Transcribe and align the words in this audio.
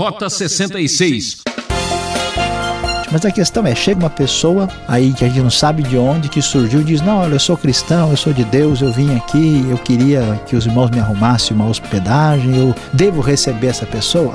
Rota 0.00 0.30
66. 0.30 1.42
Mas 3.12 3.22
a 3.26 3.30
questão 3.30 3.66
é, 3.66 3.74
chega 3.74 4.00
uma 4.00 4.08
pessoa 4.08 4.66
aí 4.88 5.12
que 5.12 5.26
a 5.26 5.28
gente 5.28 5.42
não 5.42 5.50
sabe 5.50 5.82
de 5.82 5.98
onde, 5.98 6.30
que 6.30 6.40
surgiu, 6.40 6.82
diz, 6.82 7.02
não, 7.02 7.18
olha, 7.18 7.34
eu 7.34 7.38
sou 7.38 7.54
cristão, 7.54 8.10
eu 8.10 8.16
sou 8.16 8.32
de 8.32 8.42
Deus, 8.44 8.80
eu 8.80 8.90
vim 8.90 9.14
aqui, 9.14 9.62
eu 9.68 9.76
queria 9.76 10.40
que 10.46 10.56
os 10.56 10.64
irmãos 10.64 10.90
me 10.90 11.00
arrumassem 11.00 11.54
uma 11.54 11.68
hospedagem, 11.68 12.56
eu 12.56 12.74
devo 12.94 13.20
receber 13.20 13.66
essa 13.66 13.84
pessoa? 13.84 14.32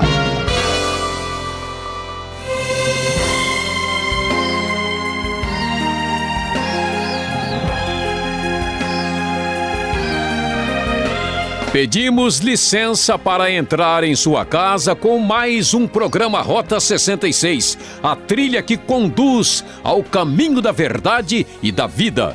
Pedimos 11.75 12.39
licença 12.39 13.19
para 13.19 13.51
entrar 13.51 14.01
em 14.05 14.15
sua 14.15 14.45
casa 14.45 14.95
com 14.95 15.19
mais 15.19 15.73
um 15.73 15.85
programa 15.85 16.41
Rota 16.41 16.79
66, 16.79 17.77
a 18.01 18.15
trilha 18.15 18.63
que 18.63 18.77
conduz 18.77 19.61
ao 19.83 20.01
caminho 20.01 20.61
da 20.61 20.71
verdade 20.71 21.45
e 21.61 21.73
da 21.73 21.85
vida. 21.85 22.33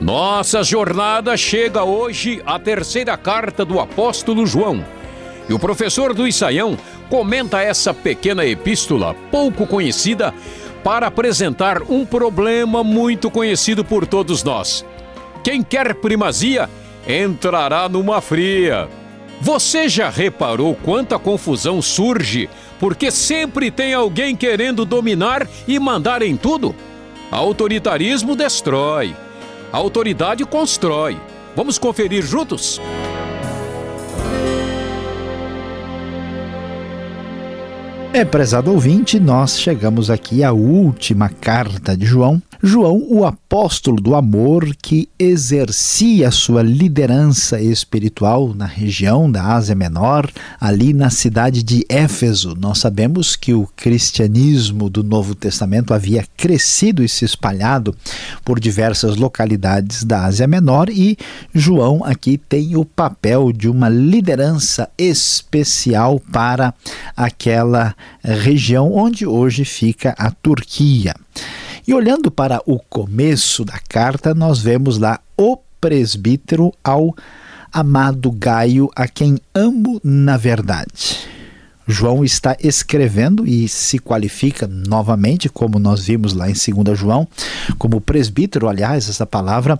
Nossa 0.00 0.62
jornada 0.62 1.36
chega 1.36 1.82
hoje 1.82 2.40
à 2.46 2.60
terceira 2.60 3.16
carta 3.16 3.64
do 3.64 3.80
apóstolo 3.80 4.46
João. 4.46 4.84
E 5.48 5.52
o 5.52 5.58
professor 5.58 6.14
do 6.14 6.24
Isaião 6.24 6.78
comenta 7.10 7.60
essa 7.60 7.92
pequena 7.92 8.46
epístola, 8.46 9.16
pouco 9.32 9.66
conhecida, 9.66 10.32
para 10.84 11.08
apresentar 11.08 11.82
um 11.82 12.06
problema 12.06 12.84
muito 12.84 13.32
conhecido 13.32 13.84
por 13.84 14.06
todos 14.06 14.44
nós. 14.44 14.84
Quem 15.42 15.60
quer 15.60 15.92
primazia 15.96 16.70
entrará 17.06 17.88
numa 17.88 18.20
fria. 18.20 18.88
Você 19.40 19.88
já 19.88 20.08
reparou 20.08 20.74
quanta 20.74 21.18
confusão 21.18 21.80
surge 21.80 22.48
porque 22.78 23.10
sempre 23.10 23.70
tem 23.70 23.94
alguém 23.94 24.34
querendo 24.34 24.84
dominar 24.84 25.46
e 25.68 25.78
mandar 25.78 26.22
em 26.22 26.36
tudo? 26.36 26.74
Autoritarismo 27.30 28.34
destrói, 28.34 29.14
autoridade 29.72 30.44
constrói. 30.44 31.18
Vamos 31.54 31.78
conferir 31.78 32.22
juntos? 32.22 32.80
É, 38.12 38.24
prezado 38.24 38.72
ouvinte, 38.72 39.20
nós 39.20 39.60
chegamos 39.60 40.08
aqui 40.10 40.42
à 40.42 40.50
última 40.50 41.28
carta 41.28 41.94
de 41.94 42.06
João, 42.06 42.40
João, 42.62 43.04
o 43.10 43.26
apóstolo 43.26 43.45
do 44.02 44.14
amor 44.14 44.76
que 44.82 45.08
exercia 45.18 46.30
sua 46.30 46.62
liderança 46.62 47.58
espiritual 47.58 48.52
na 48.54 48.66
região 48.66 49.32
da 49.32 49.54
Ásia 49.54 49.74
Menor, 49.74 50.30
ali 50.60 50.92
na 50.92 51.08
cidade 51.08 51.62
de 51.62 51.82
Éfeso. 51.88 52.54
Nós 52.54 52.78
sabemos 52.78 53.34
que 53.34 53.54
o 53.54 53.66
cristianismo 53.74 54.90
do 54.90 55.02
Novo 55.02 55.34
Testamento 55.34 55.94
havia 55.94 56.26
crescido 56.36 57.02
e 57.02 57.08
se 57.08 57.24
espalhado 57.24 57.96
por 58.44 58.60
diversas 58.60 59.16
localidades 59.16 60.04
da 60.04 60.26
Ásia 60.26 60.46
Menor 60.46 60.90
e 60.90 61.16
João 61.54 62.04
aqui 62.04 62.36
tem 62.36 62.76
o 62.76 62.84
papel 62.84 63.52
de 63.52 63.70
uma 63.70 63.88
liderança 63.88 64.86
especial 64.98 66.20
para 66.30 66.74
aquela 67.16 67.94
região 68.22 68.92
onde 68.92 69.24
hoje 69.24 69.64
fica 69.64 70.14
a 70.18 70.30
Turquia. 70.30 71.14
E 71.86 71.94
olhando 71.94 72.32
para 72.32 72.60
o 72.66 72.80
começo 72.80 73.64
da 73.64 73.78
carta, 73.88 74.34
nós 74.34 74.58
vemos 74.58 74.98
lá 74.98 75.20
o 75.36 75.56
presbítero 75.80 76.72
ao 76.82 77.14
amado 77.72 78.32
Gaio, 78.32 78.90
a 78.96 79.06
quem 79.06 79.38
amo 79.54 80.00
na 80.02 80.36
verdade. 80.36 81.35
João 81.86 82.24
está 82.24 82.56
escrevendo 82.60 83.46
e 83.46 83.68
se 83.68 83.98
qualifica 83.98 84.66
novamente, 84.66 85.48
como 85.48 85.78
nós 85.78 86.06
vimos 86.06 86.32
lá 86.32 86.50
em 86.50 86.54
2 86.54 86.98
João, 86.98 87.28
como 87.78 88.00
presbítero. 88.00 88.68
Aliás, 88.68 89.08
essa 89.08 89.26
palavra 89.26 89.78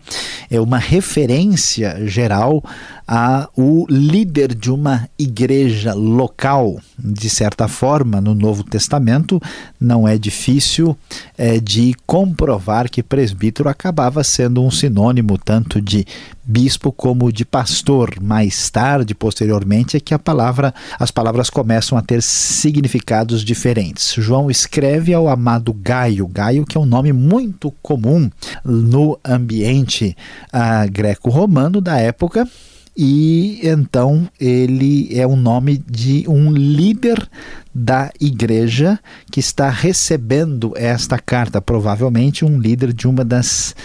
é 0.51 0.61
uma 0.61 0.79
referência 0.79 2.07
geral 2.07 2.63
a 3.07 3.49
o 3.57 3.87
líder 3.89 4.55
de 4.55 4.71
uma 4.71 5.09
igreja 5.19 5.95
local. 5.95 6.81
De 6.99 7.29
certa 7.29 7.69
forma, 7.69 8.21
no 8.21 8.35
Novo 8.35 8.65
Testamento, 8.65 9.41
não 9.81 10.09
é 10.09 10.17
difícil 10.17 10.97
é, 11.37 11.61
de 11.61 11.95
comprovar 12.07 12.91
que 12.91 13.03
presbítero 13.03 13.69
acabava 13.69 14.25
sendo 14.25 14.63
um 14.63 14.71
sinônimo 14.71 15.39
tanto 15.39 15.81
de 15.81 16.07
bispo 16.47 16.93
como 16.93 17.33
de 17.33 17.45
pastor. 17.45 18.21
Mais 18.23 18.71
tarde, 18.71 19.15
posteriormente, 19.15 19.97
é 19.97 20.01
que 20.01 20.15
a 20.15 20.19
palavra, 20.19 20.73
as 20.99 21.11
palavras 21.11 21.51
começam 21.51 21.99
a 21.99 22.03
ter 22.03 22.23
significados 22.23 23.43
diferentes. 23.43 24.15
João 24.15 24.51
escreve 24.51 25.13
ao 25.13 25.29
amado 25.29 25.73
Gaio, 25.75 26.29
Gaio 26.29 26.65
que 26.65 26.77
é 26.77 26.81
um 26.81 26.87
nome 26.87 27.13
muito 27.13 27.73
comum 27.83 28.31
no 28.65 29.19
ambiente 29.25 30.17
uh, 30.53 30.91
greco-romano 30.91 31.81
da 31.81 31.99
época 31.99 32.49
e 32.97 33.61
então 33.63 34.27
ele 34.41 35.09
é 35.13 35.27
o 35.27 35.37
nome 35.37 35.77
de 35.79 36.25
um 36.27 36.51
líder 36.51 37.29
da 37.75 38.11
igreja 38.19 38.99
que 39.31 39.39
está 39.39 39.69
recebendo 39.69 40.73
esta 40.77 41.19
carta, 41.19 41.61
provavelmente 41.61 42.43
um 42.43 42.59
líder 42.59 42.95
de 42.95 43.07
uma 43.07 43.23
das 43.23 43.77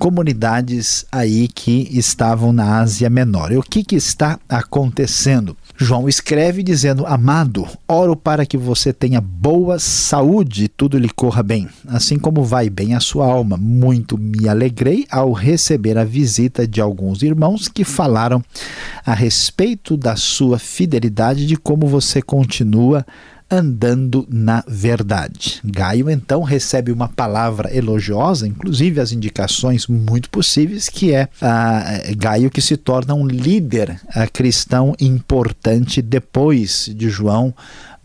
comunidades 0.00 1.06
aí 1.12 1.46
que 1.46 1.88
estavam 1.92 2.52
na 2.52 2.80
Ásia 2.80 3.08
Menor. 3.08 3.52
E 3.52 3.56
o 3.56 3.62
que, 3.62 3.84
que 3.84 3.94
está 3.94 4.40
acontecendo? 4.48 5.56
João 5.78 6.08
escreve 6.08 6.62
dizendo: 6.62 7.06
Amado, 7.06 7.66
oro 7.86 8.16
para 8.16 8.46
que 8.46 8.56
você 8.56 8.92
tenha 8.92 9.20
boa 9.20 9.78
saúde 9.78 10.64
e 10.64 10.68
tudo 10.68 10.98
lhe 10.98 11.08
corra 11.08 11.42
bem, 11.42 11.68
assim 11.86 12.18
como 12.18 12.42
vai 12.42 12.70
bem 12.70 12.94
a 12.94 13.00
sua 13.00 13.26
alma. 13.26 13.56
Muito 13.56 14.16
me 14.16 14.48
alegrei 14.48 15.06
ao 15.10 15.32
receber 15.32 15.98
a 15.98 16.04
visita 16.04 16.66
de 16.66 16.80
alguns 16.80 17.22
irmãos 17.22 17.68
que 17.68 17.84
falaram 17.84 18.42
a 19.04 19.12
respeito 19.12 19.96
da 19.96 20.16
sua 20.16 20.58
fidelidade, 20.58 21.46
de 21.46 21.56
como 21.56 21.86
você 21.86 22.22
continua 22.22 23.04
andando 23.50 24.26
na 24.28 24.64
verdade. 24.66 25.60
Gaio 25.64 26.10
então 26.10 26.42
recebe 26.42 26.90
uma 26.90 27.08
palavra 27.08 27.74
elogiosa, 27.74 28.46
inclusive 28.46 29.00
as 29.00 29.12
indicações 29.12 29.86
muito 29.86 30.28
possíveis, 30.30 30.88
que 30.88 31.12
é 31.12 31.24
uh, 31.24 32.16
Gaio 32.16 32.50
que 32.50 32.60
se 32.60 32.76
torna 32.76 33.14
um 33.14 33.26
líder 33.26 34.00
uh, 34.08 34.30
cristão 34.32 34.94
importante 35.00 36.02
depois 36.02 36.90
de 36.94 37.08
João 37.08 37.54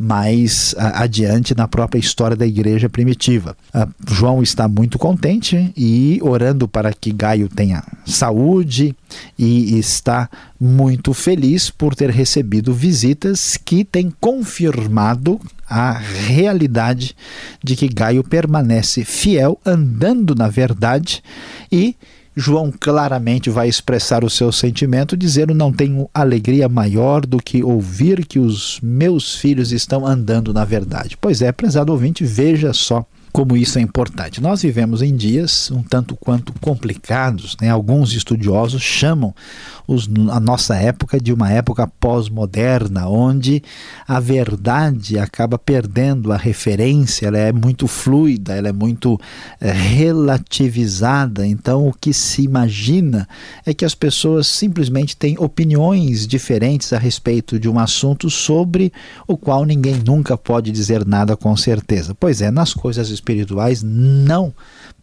mais 0.02 0.74
adiante 0.78 1.56
na 1.56 1.68
própria 1.68 2.00
história 2.00 2.36
da 2.36 2.48
igreja 2.48 2.90
primitiva. 2.90 3.56
João 4.08 4.42
está 4.42 4.68
muito 4.68 4.98
contente 4.98 5.72
e 5.78 6.20
orando 6.24 6.68
para 6.68 6.92
que 6.92 7.12
Gaio 7.12 7.48
tenha 7.48 7.84
saúde 8.04 8.96
e 9.38 9.78
está 9.78 10.28
muito 10.60 11.14
feliz 11.14 11.70
por 11.70 11.94
ter 11.94 12.10
recebido 12.10 12.74
visitas 12.74 13.58
que 13.58 13.84
têm 13.84 14.12
confirmado 14.20 15.40
a 15.70 15.92
realidade 15.94 17.16
de 17.64 17.76
que 17.76 17.88
Gaio 17.88 18.24
permanece 18.24 19.06
fiel, 19.06 19.60
andando 19.64 20.34
na 20.34 20.48
verdade 20.48 21.24
e 21.72 21.96
João 22.36 22.72
claramente 22.72 23.50
vai 23.50 23.68
expressar 23.68 24.24
o 24.24 24.30
seu 24.30 24.52
sentimento, 24.52 25.18
dizendo: 25.18 25.54
Não 25.54 25.72
tenho 25.72 26.10
alegria 26.14 26.70
maior 26.70 27.26
do 27.26 27.38
que 27.38 27.64
ouvir 27.64 28.26
que 28.26 28.40
os 28.40 28.80
meus 28.82 29.36
filhos 29.36 29.72
estão 29.72 30.06
andando 30.06 30.54
na 30.54 30.64
verdade. 30.64 31.18
Pois 31.20 31.42
é, 31.42 31.52
prezado 31.52 31.92
ouvinte, 31.92 32.24
veja 32.24 32.72
só 32.74 33.06
como 33.32 33.56
isso 33.56 33.80
é 33.80 33.82
importante. 33.82 34.42
Nós 34.42 34.62
vivemos 34.62 35.02
em 35.02 35.16
dias 35.16 35.72
um 35.72 35.82
tanto 35.82 36.16
quanto 36.16 36.54
complicados, 36.60 37.56
né? 37.62 37.70
alguns 37.70 38.14
estudiosos 38.14 38.82
chamam 38.82 39.34
os, 39.88 40.10
a 40.30 40.40
nossa 40.40 40.76
época 40.76 41.20
de 41.20 41.34
uma 41.34 41.52
época 41.52 41.88
pós-moderna, 42.00 43.08
onde 43.08 43.64
a 44.08 44.20
verdade 44.20 45.18
acaba 45.18 45.58
perdendo 45.58 46.32
a 46.32 46.38
referência, 46.38 47.28
ela 47.28 47.38
é 47.38 47.52
muito 47.52 47.88
fluida, 47.88 48.56
ela 48.56 48.70
é 48.70 48.74
muito 48.74 49.20
é, 49.60 49.72
relativizada. 49.72 51.46
Então, 51.46 51.88
o 51.88 51.94
que 51.94 52.14
se 52.14 52.44
imagina 52.44 53.28
é 53.66 53.74
que 53.74 53.86
as 53.86 53.96
pessoas 53.96 54.48
simplesmente 54.48 55.16
têm 55.16 55.38
opiniões 55.38 56.28
diferentes 56.28 56.94
a 56.94 56.98
respeito 56.98 57.60
de 57.60 57.70
um 57.70 57.80
assunto 57.80 58.30
sobre 58.30 58.92
o 59.28 59.38
qual 59.38 59.66
ninguém 59.66 60.02
nunca 60.06 60.38
pode 60.38 60.72
dizer 60.72 61.06
nada 61.06 61.36
com 61.36 61.56
certeza. 61.56 62.16
Pois 62.16 62.42
é, 62.42 62.52
nas 62.52 62.74
coisas 62.74 63.10
espirituais, 63.22 63.84
não 63.84 64.54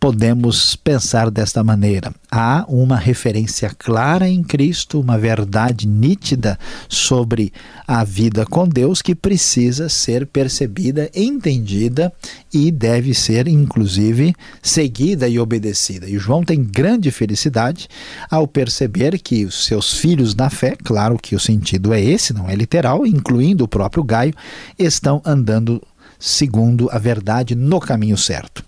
podemos 0.00 0.76
pensar 0.76 1.30
desta 1.30 1.64
maneira. 1.64 2.12
Há 2.30 2.64
uma 2.68 2.96
referência 2.96 3.70
clara 3.76 4.28
em 4.28 4.42
Cristo, 4.42 5.00
uma 5.00 5.18
verdade 5.18 5.88
nítida 5.88 6.58
sobre 6.88 7.52
a 7.86 8.04
vida 8.04 8.44
com 8.44 8.68
Deus 8.68 9.00
que 9.00 9.14
precisa 9.14 9.88
ser 9.88 10.26
percebida, 10.26 11.10
entendida 11.14 12.12
e 12.52 12.70
deve 12.70 13.14
ser, 13.14 13.48
inclusive, 13.48 14.34
seguida 14.62 15.28
e 15.28 15.38
obedecida. 15.38 16.08
E 16.08 16.18
João 16.18 16.44
tem 16.44 16.62
grande 16.62 17.10
felicidade 17.10 17.88
ao 18.30 18.46
perceber 18.46 19.18
que 19.18 19.44
os 19.44 19.64
seus 19.64 19.94
filhos 19.94 20.34
na 20.34 20.50
fé, 20.50 20.76
claro 20.84 21.18
que 21.20 21.34
o 21.34 21.40
sentido 21.40 21.92
é 21.92 22.00
esse, 22.00 22.32
não 22.32 22.48
é 22.48 22.54
literal, 22.54 23.06
incluindo 23.06 23.64
o 23.64 23.68
próprio 23.68 24.04
Gaio, 24.04 24.34
estão 24.78 25.20
andando 25.24 25.82
segundo 26.18 26.88
a 26.90 26.98
verdade 26.98 27.54
no 27.54 27.78
caminho 27.78 28.16
certo. 28.16 28.64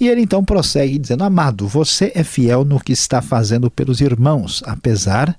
E 0.00 0.08
ele 0.08 0.20
então 0.20 0.44
prossegue 0.44 0.98
dizendo: 0.98 1.24
Amado, 1.24 1.66
você 1.66 2.12
é 2.14 2.22
fiel 2.22 2.64
no 2.64 2.80
que 2.80 2.92
está 2.92 3.20
fazendo 3.20 3.70
pelos 3.70 4.00
irmãos, 4.00 4.62
apesar 4.64 5.36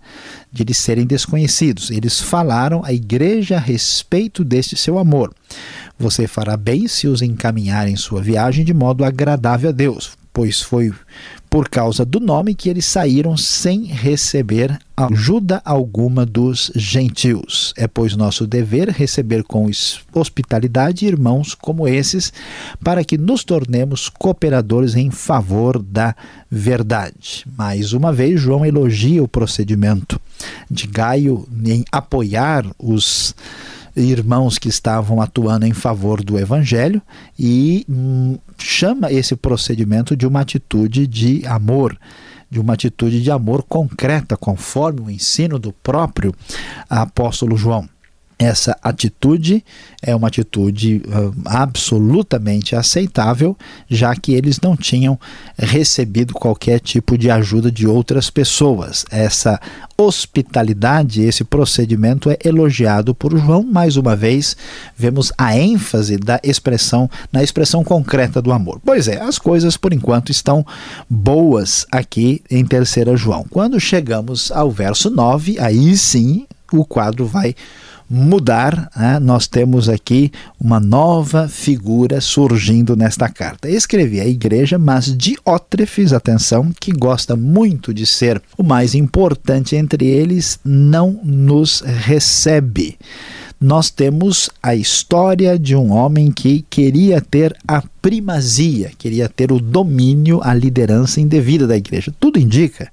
de 0.51 0.63
eles 0.63 0.77
serem 0.77 1.05
desconhecidos. 1.05 1.89
Eles 1.89 2.19
falaram 2.19 2.83
à 2.83 2.91
igreja 2.91 3.55
a 3.55 3.59
respeito 3.59 4.43
deste 4.43 4.75
seu 4.75 4.97
amor. 4.97 5.33
Você 5.97 6.27
fará 6.27 6.55
bem 6.55 6.87
se 6.87 7.07
os 7.07 7.21
encaminhar 7.21 7.87
em 7.87 7.95
sua 7.95 8.21
viagem 8.21 8.65
de 8.65 8.73
modo 8.73 9.03
agradável 9.03 9.69
a 9.69 9.73
Deus, 9.73 10.11
pois 10.33 10.61
foi 10.61 10.93
por 11.49 11.67
causa 11.67 12.05
do 12.05 12.19
nome 12.19 12.53
que 12.53 12.69
eles 12.69 12.85
saíram 12.85 13.35
sem 13.35 13.85
receber 13.85 14.79
ajuda 14.95 15.61
alguma 15.65 16.25
dos 16.25 16.71
gentios. 16.75 17.73
É, 17.75 17.87
pois, 17.87 18.15
nosso 18.15 18.45
dever 18.45 18.89
receber 18.89 19.43
com 19.43 19.69
hospitalidade 20.13 21.05
irmãos 21.05 21.55
como 21.55 21.87
esses, 21.87 22.31
para 22.83 23.03
que 23.03 23.17
nos 23.17 23.43
tornemos 23.43 24.09
cooperadores 24.09 24.95
em 24.95 25.09
favor 25.09 25.81
da 25.81 26.15
verdade. 26.51 27.45
Mais 27.57 27.93
uma 27.93 28.13
vez, 28.13 28.39
João 28.39 28.65
elogia 28.65 29.23
o 29.23 29.27
procedimento 29.27 30.19
de 30.69 30.85
Gaio 30.85 31.47
em 31.65 31.83
apoiar 31.91 32.65
os 32.77 33.33
irmãos 34.01 34.57
que 34.57 34.69
estavam 34.69 35.21
atuando 35.21 35.65
em 35.65 35.73
favor 35.73 36.23
do 36.23 36.37
evangelho 36.37 37.01
e 37.37 37.85
hum, 37.89 38.37
chama 38.57 39.11
esse 39.11 39.35
procedimento 39.35 40.15
de 40.15 40.25
uma 40.25 40.41
atitude 40.41 41.05
de 41.05 41.45
amor 41.45 41.97
de 42.49 42.59
uma 42.59 42.73
atitude 42.73 43.21
de 43.21 43.29
amor 43.29 43.63
concreta, 43.63 44.35
conforme 44.35 45.01
o 45.01 45.09
ensino 45.09 45.59
do 45.59 45.71
próprio 45.71 46.33
apóstolo 46.89 47.55
João. 47.55 47.87
Essa 48.41 48.77
atitude 48.81 49.65
é 50.01 50.15
uma 50.15 50.29
atitude 50.29 51.01
uh, 51.05 51.35
absolutamente 51.43 52.73
aceitável, 52.73 53.57
já 53.89 54.15
que 54.15 54.31
eles 54.33 54.61
não 54.61 54.77
tinham 54.77 55.19
recebido 55.57 56.33
qualquer 56.33 56.79
tipo 56.79 57.17
de 57.17 57.29
ajuda 57.29 57.69
de 57.69 57.85
outras 57.85 58.29
pessoas. 58.29 59.05
Essa 59.11 59.59
hospitalidade, 59.97 61.21
esse 61.21 61.43
procedimento 61.43 62.29
é 62.29 62.37
elogiado 62.45 63.13
por 63.13 63.37
João. 63.37 63.61
Mais 63.61 63.97
uma 63.97 64.15
vez, 64.15 64.55
vemos 64.95 65.33
a 65.37 65.57
ênfase 65.57 66.15
da 66.15 66.39
expressão 66.41 67.09
na 67.33 67.43
expressão 67.43 67.83
concreta 67.83 68.41
do 68.41 68.53
amor. 68.53 68.79
Pois 68.85 69.09
é, 69.09 69.21
as 69.21 69.37
coisas 69.37 69.75
por 69.75 69.91
enquanto 69.91 70.31
estão 70.31 70.65
boas 71.09 71.85
aqui 71.91 72.41
em 72.49 72.63
Terceira 72.63 73.17
João. 73.17 73.45
Quando 73.49 73.77
chegamos 73.81 74.49
ao 74.49 74.71
verso 74.71 75.09
9, 75.09 75.59
aí 75.59 75.97
sim 75.97 76.47
o 76.71 76.85
quadro 76.85 77.25
vai 77.25 77.53
mudar, 78.09 78.89
né? 78.95 79.19
nós 79.19 79.47
temos 79.47 79.87
aqui 79.87 80.31
uma 80.59 80.79
nova 80.79 81.47
figura 81.47 82.19
surgindo 82.19 82.95
nesta 82.95 83.29
carta. 83.29 83.69
Escrevi 83.69 84.19
a 84.19 84.25
igreja, 84.25 84.77
mas 84.77 85.15
Diótrefes, 85.15 86.13
atenção, 86.13 86.71
que 86.79 86.91
gosta 86.91 87.35
muito 87.35 87.93
de 87.93 88.05
ser 88.05 88.41
o 88.57 88.63
mais 88.63 88.95
importante 88.95 89.75
entre 89.75 90.05
eles, 90.05 90.59
não 90.63 91.19
nos 91.23 91.81
recebe 91.81 92.97
nós 93.61 93.89
temos 93.89 94.49
a 94.63 94.73
história 94.73 95.59
de 95.59 95.75
um 95.75 95.91
homem 95.91 96.31
que 96.31 96.65
queria 96.69 97.19
ter 97.19 97.53
a 97.67 97.81
primazia, 98.01 98.91
queria 98.97 99.27
ter 99.27 99.51
o 99.51 99.59
domínio, 99.59 100.39
a 100.43 100.53
liderança 100.53 101.19
indevida 101.19 101.67
da 101.67 101.77
igreja. 101.77 102.13
Tudo 102.19 102.39
indica, 102.39 102.89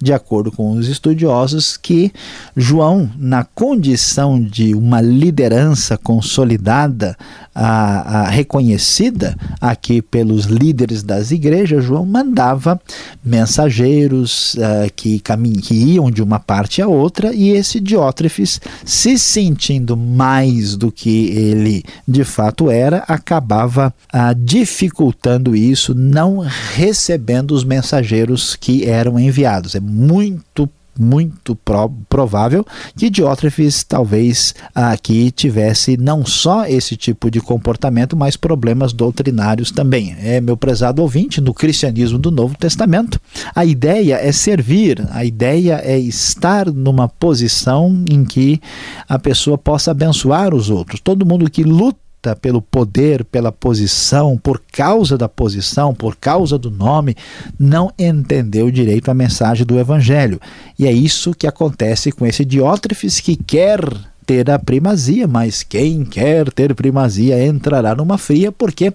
de 0.00 0.12
acordo 0.12 0.50
com 0.50 0.72
os 0.72 0.88
estudiosos, 0.88 1.76
que 1.76 2.12
João, 2.56 3.10
na 3.18 3.44
condição 3.44 4.42
de 4.42 4.74
uma 4.74 5.00
liderança 5.00 5.96
consolidada, 5.96 7.16
a, 7.54 8.20
a, 8.20 8.28
reconhecida 8.28 9.34
aqui 9.60 10.02
pelos 10.02 10.44
líderes 10.44 11.02
das 11.02 11.30
igrejas, 11.30 11.82
João 11.82 12.04
mandava 12.04 12.78
mensageiros 13.24 14.54
uh, 14.54 14.92
que, 14.94 15.22
que 15.62 15.74
iam 15.74 16.10
de 16.10 16.22
uma 16.22 16.38
parte 16.38 16.82
a 16.82 16.86
outra 16.86 17.34
e 17.34 17.50
esse 17.50 17.80
Diótrefes, 17.80 18.60
se 18.84 19.18
sentindo 19.18 19.96
mais 19.96 20.76
do 20.76 20.92
que 20.92 21.28
ele 21.30 21.82
de 22.06 22.24
fato 22.24 22.70
era, 22.70 22.98
acabava 23.08 23.94
uh, 24.12 24.34
dificultando 24.46 25.56
isso, 25.56 25.92
não 25.92 26.38
recebendo 26.38 27.50
os 27.50 27.64
mensageiros 27.64 28.54
que 28.54 28.84
eram 28.84 29.18
enviados. 29.18 29.74
É 29.74 29.80
muito 29.80 30.70
muito 30.98 31.54
pro, 31.56 31.90
provável 32.08 32.64
que 32.96 33.10
Diótrefes 33.10 33.84
talvez 33.84 34.54
aqui 34.74 35.30
tivesse 35.30 35.98
não 35.98 36.24
só 36.24 36.64
esse 36.64 36.96
tipo 36.96 37.30
de 37.30 37.38
comportamento, 37.38 38.16
mas 38.16 38.34
problemas 38.34 38.94
doutrinários 38.94 39.70
também. 39.70 40.16
É 40.22 40.40
meu 40.40 40.56
prezado 40.56 41.02
ouvinte, 41.02 41.38
no 41.38 41.52
cristianismo 41.52 42.18
do 42.18 42.30
Novo 42.30 42.56
Testamento, 42.56 43.20
a 43.54 43.62
ideia 43.66 44.14
é 44.14 44.32
servir, 44.32 45.06
a 45.10 45.22
ideia 45.22 45.82
é 45.84 45.98
estar 45.98 46.72
numa 46.72 47.08
posição 47.08 48.02
em 48.10 48.24
que 48.24 48.58
a 49.06 49.18
pessoa 49.18 49.58
possa 49.58 49.90
abençoar 49.90 50.54
os 50.54 50.70
outros. 50.70 50.98
Todo 50.98 51.26
mundo 51.26 51.50
que 51.50 51.62
luta 51.62 52.05
pelo 52.34 52.60
poder, 52.60 53.24
pela 53.24 53.52
posição, 53.52 54.36
por 54.36 54.60
causa 54.72 55.16
da 55.16 55.28
posição, 55.28 55.94
por 55.94 56.16
causa 56.16 56.58
do 56.58 56.70
nome, 56.70 57.14
não 57.58 57.92
entendeu 57.98 58.70
direito 58.70 59.10
a 59.10 59.14
mensagem 59.14 59.66
do 59.66 59.78
Evangelho. 59.78 60.40
E 60.78 60.86
é 60.86 60.92
isso 60.92 61.34
que 61.34 61.46
acontece 61.46 62.10
com 62.10 62.26
esse 62.26 62.44
Diótrefes 62.44 63.20
que 63.20 63.36
quer 63.36 63.80
ter 64.26 64.50
a 64.50 64.58
primazia, 64.58 65.26
mas 65.28 65.62
quem 65.62 66.04
quer 66.04 66.50
ter 66.50 66.74
primazia 66.74 67.46
entrará 67.46 67.94
numa 67.94 68.18
fria 68.18 68.50
porque 68.50 68.92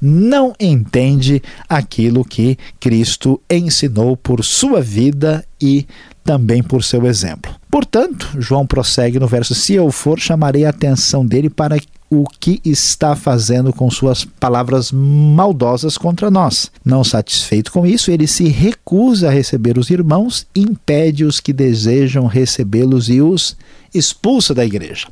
não 0.00 0.54
entende 0.58 1.42
aquilo 1.68 2.24
que 2.24 2.56
Cristo 2.80 3.40
ensinou 3.50 4.16
por 4.16 4.42
sua 4.42 4.80
vida 4.80 5.44
e 5.60 5.86
também 6.24 6.62
por 6.62 6.82
seu 6.82 7.06
exemplo. 7.06 7.59
Portanto, 7.70 8.30
João 8.38 8.66
prossegue 8.66 9.18
no 9.18 9.26
verso: 9.26 9.54
Se 9.54 9.74
eu 9.74 9.90
for, 9.92 10.18
chamarei 10.18 10.64
a 10.64 10.70
atenção 10.70 11.24
dele 11.24 11.48
para 11.48 11.78
o 12.10 12.24
que 12.24 12.60
está 12.64 13.14
fazendo 13.14 13.72
com 13.72 13.88
suas 13.88 14.24
palavras 14.24 14.90
maldosas 14.90 15.96
contra 15.96 16.28
nós. 16.28 16.70
Não 16.84 17.04
satisfeito 17.04 17.70
com 17.70 17.86
isso, 17.86 18.10
ele 18.10 18.26
se 18.26 18.48
recusa 18.48 19.28
a 19.28 19.30
receber 19.30 19.78
os 19.78 19.90
irmãos, 19.90 20.44
impede 20.54 21.24
os 21.24 21.38
que 21.38 21.52
desejam 21.52 22.26
recebê-los 22.26 23.08
e 23.08 23.22
os 23.22 23.56
expulsa 23.94 24.52
da 24.52 24.64
igreja. 24.64 25.06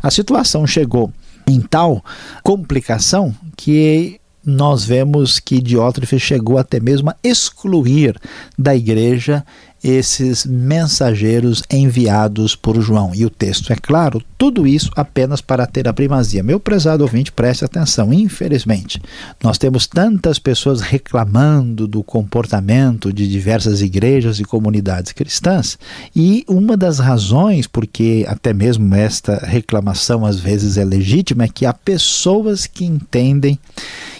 A 0.00 0.10
situação 0.10 0.64
chegou 0.64 1.12
em 1.46 1.60
tal 1.60 2.04
complicação 2.42 3.34
que 3.56 4.20
nós 4.46 4.84
vemos 4.84 5.40
que 5.40 5.60
Diótrefes 5.60 6.20
chegou 6.20 6.58
até 6.58 6.78
mesmo 6.78 7.10
a 7.10 7.16
excluir 7.24 8.16
da 8.58 8.76
igreja 8.76 9.44
esses 9.84 10.46
mensageiros 10.46 11.62
enviados 11.70 12.56
por 12.56 12.80
João. 12.80 13.12
E 13.14 13.26
o 13.26 13.30
texto 13.30 13.70
é 13.70 13.76
claro, 13.76 14.22
tudo 14.38 14.66
isso 14.66 14.90
apenas 14.96 15.42
para 15.42 15.66
ter 15.66 15.86
a 15.86 15.92
primazia. 15.92 16.42
Meu 16.42 16.58
prezado 16.58 17.02
ouvinte, 17.04 17.30
preste 17.30 17.66
atenção. 17.66 18.10
Infelizmente, 18.10 19.00
nós 19.42 19.58
temos 19.58 19.86
tantas 19.86 20.38
pessoas 20.38 20.80
reclamando 20.80 21.86
do 21.86 22.02
comportamento 22.02 23.12
de 23.12 23.28
diversas 23.28 23.82
igrejas 23.82 24.40
e 24.40 24.44
comunidades 24.44 25.12
cristãs, 25.12 25.78
e 26.16 26.44
uma 26.48 26.76
das 26.76 26.98
razões 26.98 27.66
porque 27.66 28.24
até 28.26 28.54
mesmo 28.54 28.94
esta 28.94 29.36
reclamação 29.44 30.24
às 30.24 30.40
vezes 30.40 30.78
é 30.78 30.84
legítima 30.84 31.44
é 31.44 31.48
que 31.48 31.66
há 31.66 31.74
pessoas 31.74 32.66
que 32.66 32.86
entendem 32.86 33.58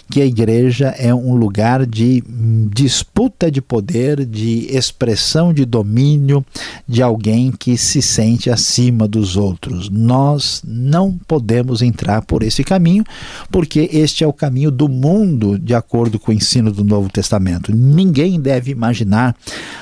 que 0.09 0.21
a 0.21 0.25
igreja 0.25 0.87
é 0.97 1.13
um 1.13 1.35
lugar 1.35 1.85
de 1.85 2.23
disputa 2.73 3.49
de 3.49 3.61
poder, 3.61 4.25
de 4.25 4.67
expressão 4.75 5.53
de 5.53 5.65
domínio 5.65 6.45
de 6.87 7.01
alguém 7.01 7.51
que 7.51 7.77
se 7.77 8.01
sente 8.01 8.49
acima 8.49 9.07
dos 9.07 9.35
outros. 9.35 9.89
Nós 9.89 10.61
não 10.65 11.17
podemos 11.27 11.81
entrar 11.81 12.21
por 12.21 12.43
esse 12.43 12.63
caminho, 12.63 13.03
porque 13.49 13.89
este 13.91 14.23
é 14.23 14.27
o 14.27 14.33
caminho 14.33 14.71
do 14.71 14.87
mundo, 14.87 15.57
de 15.57 15.73
acordo 15.73 16.19
com 16.19 16.31
o 16.31 16.35
ensino 16.35 16.71
do 16.71 16.83
Novo 16.83 17.09
Testamento. 17.09 17.75
Ninguém 17.75 18.39
deve 18.39 18.71
imaginar 18.71 19.35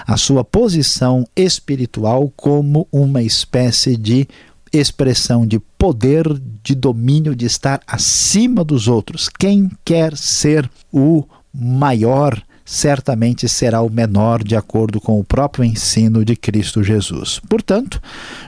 a 0.08 0.18
sua 0.18 0.44
posição 0.44 1.28
espiritual 1.36 2.32
como 2.36 2.88
uma 2.92 3.22
espécie 3.22 3.98
de 3.98 4.28
expressão 4.74 5.46
de 5.46 5.60
poder, 5.60 6.26
de 6.64 6.74
domínio, 6.74 7.36
de 7.36 7.46
estar 7.46 7.80
acima 7.86 8.64
dos 8.64 8.88
outros. 8.88 9.30
Quem 9.30 9.70
quer 9.86 10.18
ser 10.18 10.70
o 10.92 11.24
maior 11.54 12.42
certamente 12.66 13.48
será 13.50 13.82
o 13.82 13.90
menor 13.90 14.44
de 14.44 14.56
acordo 14.56 15.02
com 15.02 15.20
o 15.20 15.24
próprio 15.24 15.64
ensino 15.66 16.24
de 16.24 16.36
Cristo 16.36 16.84
Jesus. 16.84 17.40
Portanto, 17.50 18.02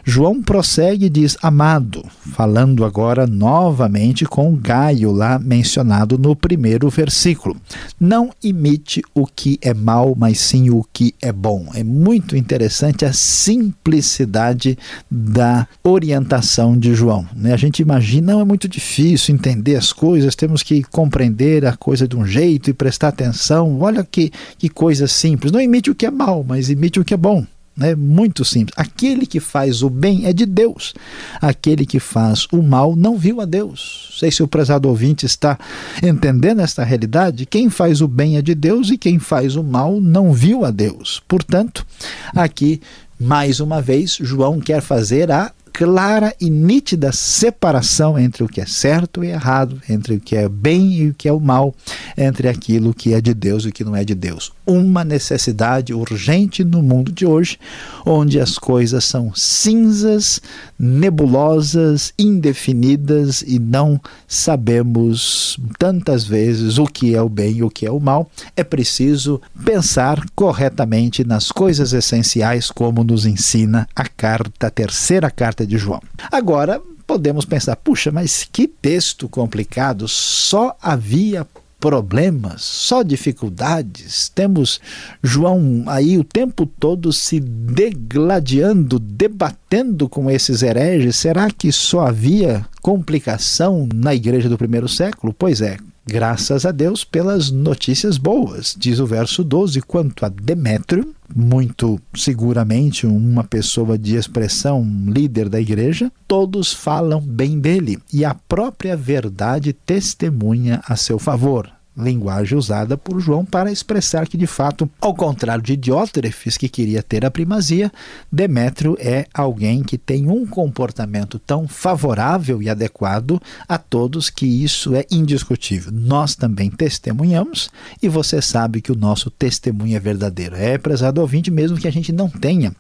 João 0.04 0.42
prossegue 0.42 1.06
e 1.06 1.10
diz: 1.10 1.38
Amado, 1.42 2.06
falando 2.34 2.86
agora 2.86 3.28
novamente 3.28 4.26
com 4.26 4.56
Gaio, 4.56 5.12
lá 5.12 5.38
mencionado 5.38 6.18
no 6.18 6.36
primeiro 6.36 6.90
versículo. 6.90 7.58
Não 8.00 8.32
imite 8.44 9.02
o 9.14 9.26
que 9.26 9.60
é 9.62 9.74
mal, 9.74 10.16
mas 10.18 10.40
sim 10.40 10.70
o 10.70 10.86
que 10.94 11.14
é 11.22 11.32
bom. 11.32 11.68
É 11.74 11.84
muito 11.84 12.36
interessante 12.36 13.06
a 13.06 13.14
simplicidade 13.14 14.78
da 15.10 15.68
orientação 15.84 16.78
de 16.78 16.94
João. 16.94 17.28
Né? 17.36 17.54
A 17.54 17.58
gente 17.58 17.82
imagina, 17.82 18.34
não 18.34 18.42
é 18.42 18.46
muito 18.46 18.68
difícil 18.68 19.36
entender 19.36 19.76
as 19.76 19.92
coisas, 19.92 20.36
temos 20.36 20.64
que 20.64 20.84
compreender 20.84 21.66
a 21.66 21.76
coisa 21.76 22.08
de 22.08 22.16
um 22.16 22.26
jeito 22.26 22.70
e 22.70 22.74
prestar 22.74 23.10
atenção. 23.10 23.80
Olha 23.80 24.05
que, 24.06 24.32
que 24.58 24.70
coisa 24.70 25.08
simples. 25.08 25.52
Não 25.52 25.60
imite 25.60 25.90
o 25.90 25.96
que 25.96 26.06
é 26.06 26.12
mal, 26.12 26.44
mas 26.48 26.70
imite 26.70 27.00
o 27.00 27.06
que 27.06 27.14
é 27.14 27.18
bom. 27.18 27.46
É 27.80 27.94
muito 27.94 28.46
simples. 28.46 28.74
Aquele 28.78 29.26
que 29.26 29.42
faz 29.42 29.84
o 29.84 29.90
bem 29.90 30.26
é 30.26 30.32
de 30.32 30.46
Deus. 30.46 30.94
Aquele 31.42 31.86
que 31.86 32.00
faz 32.00 32.48
o 32.52 32.64
mal 32.64 32.96
não 32.96 33.18
viu 33.18 33.42
a 33.42 33.46
Deus. 33.46 34.08
Não 34.12 34.20
sei 34.20 34.32
se 34.32 34.42
o 34.42 34.48
prezado 34.48 34.88
ouvinte 34.88 35.26
está 35.26 35.60
entendendo 36.02 36.62
esta 36.62 36.86
realidade. 36.86 37.46
Quem 37.46 37.70
faz 37.70 38.00
o 38.00 38.08
bem 38.08 38.38
é 38.38 38.42
de 38.42 38.56
Deus 38.56 38.92
e 38.92 38.98
quem 38.98 39.20
faz 39.20 39.58
o 39.58 39.64
mal 39.64 40.00
não 40.00 40.32
viu 40.32 40.64
a 40.64 40.72
Deus. 40.72 41.22
Portanto, 41.28 41.86
aqui, 42.34 42.82
mais 43.20 43.60
uma 43.60 43.82
vez, 43.82 44.18
João 44.22 44.62
quer 44.62 44.82
fazer 44.82 45.30
a 45.30 45.52
clara 45.76 46.34
e 46.40 46.50
nítida 46.50 47.12
separação 47.12 48.18
entre 48.18 48.46
o 48.46 48.48
que 48.48 48.62
é 48.62 48.66
certo 48.66 49.26
e 49.26 49.28
errado, 49.28 49.82
entre 49.90 50.16
o 50.16 50.22
que 50.22 50.34
é 50.34 50.48
bem 50.48 50.94
e 50.94 51.10
o 51.10 51.14
que 51.14 51.28
é 51.28 51.34
o 51.34 51.40
mal, 51.40 51.76
entre 52.18 52.48
aquilo 52.48 52.94
que 52.94 53.14
é 53.14 53.20
de 53.20 53.34
Deus 53.34 53.66
e 53.66 53.68
o 53.68 53.72
que 53.74 53.84
não 53.84 53.94
é 53.94 54.06
de 54.06 54.16
Deus. 54.16 54.54
Uma 54.66 55.04
necessidade 55.04 55.94
urgente 55.94 56.64
no 56.64 56.82
mundo 56.82 57.12
de 57.12 57.26
hoje, 57.26 57.60
onde 58.06 58.40
as 58.40 58.58
coisas 58.58 59.04
são 59.04 59.36
cinzas, 59.36 60.42
nebulosas, 60.80 62.14
indefinidas 62.18 63.44
e 63.46 63.60
não 63.60 64.00
sabemos 64.26 65.60
tantas 65.78 66.24
vezes 66.24 66.78
o 66.78 66.86
que 66.86 67.14
é 67.14 67.22
o 67.22 67.28
bem 67.28 67.58
e 67.58 67.64
o 67.64 67.70
que 67.70 67.86
é 67.86 67.92
o 67.92 68.00
mal. 68.00 68.32
É 68.56 68.64
preciso 68.64 69.42
pensar 69.66 70.26
corretamente 70.34 71.26
nas 71.26 71.52
coisas 71.52 71.92
essenciais, 71.92 72.72
como 72.72 73.04
nos 73.04 73.26
ensina 73.26 73.90
a 73.94 74.08
carta, 74.08 74.68
a 74.68 74.70
terceira 74.70 75.30
carta 75.30 75.65
de 75.66 75.78
João. 75.78 76.02
Agora, 76.32 76.82
podemos 77.06 77.46
pensar, 77.46 77.76
puxa, 77.76 78.12
mas 78.12 78.48
que 78.52 78.68
texto 78.68 79.30
complicado, 79.30 80.08
só 80.08 80.76
havia 80.82 81.46
problemas, 81.80 82.64
só 82.64 83.04
dificuldades. 83.04 84.30
Temos 84.30 84.80
João 85.22 85.84
aí 85.88 86.18
o 86.18 86.24
tempo 86.24 86.66
todo 86.66 87.14
se 87.14 87.40
degladiando, 87.40 88.98
debatendo 88.98 90.10
com 90.10 90.30
esses 90.32 90.64
hereges. 90.64 91.16
Será 91.16 91.52
que 91.52 91.72
só 91.72 92.08
havia 92.08 92.66
complicação 92.82 93.88
na 93.94 94.16
igreja 94.16 94.50
do 94.50 94.58
primeiro 94.58 94.90
século? 94.90 95.34
Pois 95.38 95.62
é, 95.62 95.78
Graças 96.08 96.68
a 96.68 96.72
Deus 96.72 97.04
pelas 97.04 97.50
notícias 97.50 98.20
boas, 98.20 98.76
diz 98.78 99.00
o 99.00 99.08
verso 99.08 99.44
12. 99.44 99.82
Quanto 99.82 100.24
a 100.24 100.30
Demétrio, 100.30 101.15
muito 101.34 102.00
seguramente 102.16 103.06
uma 103.08 103.44
pessoa 103.44 103.98
de 103.98 104.16
expressão, 104.16 104.82
um 104.82 105.10
líder 105.10 105.50
da 105.50 105.60
igreja, 105.60 106.12
todos 106.28 106.74
falam 106.74 107.22
bem 107.22 107.60
dele 107.60 107.98
e 108.14 108.24
a 108.26 108.34
própria 108.34 108.96
verdade 108.96 109.74
testemunha 109.74 110.82
a 110.86 110.96
seu 110.96 111.18
favor 111.20 111.75
linguagem 111.98 112.58
usada 112.58 112.98
por 112.98 113.20
João 113.20 113.46
para 113.46 113.72
expressar 113.72 114.28
que, 114.28 114.38
de 114.38 114.48
fato, 114.48 114.90
ao 115.00 115.14
contrário 115.14 115.64
de 115.64 115.78
Diótrefes, 115.78 116.58
que 116.58 116.68
queria 116.68 117.02
ter 117.02 117.26
a 117.26 117.32
primazia, 117.32 117.92
Demétrio 118.32 118.98
é 119.00 119.26
alguém 119.34 119.84
que 119.84 119.98
tem 119.98 120.30
um 120.30 120.46
comportamento 120.46 121.40
tão 121.40 121.68
favorável 121.68 122.62
e 122.62 122.70
adequado 122.70 123.42
a 123.68 123.78
todos 123.78 124.30
que 124.30 124.46
isso 124.46 124.96
é 124.96 125.06
indiscutível. 125.10 125.92
Nós 125.92 126.36
também 126.36 126.70
testemunhamos 126.70 127.70
e 128.02 128.10
você 128.10 128.42
sabe 128.42 128.82
que 128.82 128.92
o 128.92 128.96
nosso 128.96 129.30
testemunho 129.30 129.96
é 129.96 130.00
verdadeiro. 130.00 130.56
É, 130.56 130.78
prezado 130.78 131.22
ouvinte, 131.22 131.50
mesmo 131.50 131.78
que 131.78 131.88
a 131.88 131.92
gente 131.92 132.12
não 132.12 132.30
tenha 132.30 132.74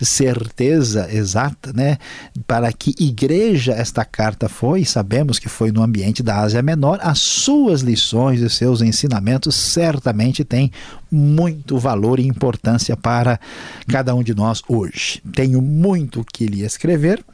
certeza 0.00 1.12
exata, 1.12 1.72
né, 1.72 1.98
para 2.46 2.72
que 2.72 2.94
igreja 2.98 3.72
esta 3.72 4.04
carta 4.04 4.48
foi, 4.48 4.84
sabemos 4.84 5.38
que 5.38 5.48
foi 5.48 5.70
no 5.70 5.82
ambiente 5.82 6.22
da 6.22 6.38
Ásia 6.38 6.62
Menor, 6.62 6.98
as 7.02 7.18
suas 7.18 7.82
lições 7.82 8.40
e 8.40 8.48
seus 8.62 8.80
ensinamentos 8.80 9.56
certamente 9.56 10.44
têm 10.44 10.70
muito 11.10 11.78
valor 11.78 12.20
e 12.20 12.26
importância 12.28 12.96
para 12.96 13.40
cada 13.88 14.14
um 14.14 14.22
de 14.22 14.36
nós 14.36 14.62
hoje. 14.68 15.20
Tenho 15.34 15.60
muito 15.60 16.24
que 16.32 16.46
lhe 16.46 16.62
escrever, 16.62 17.24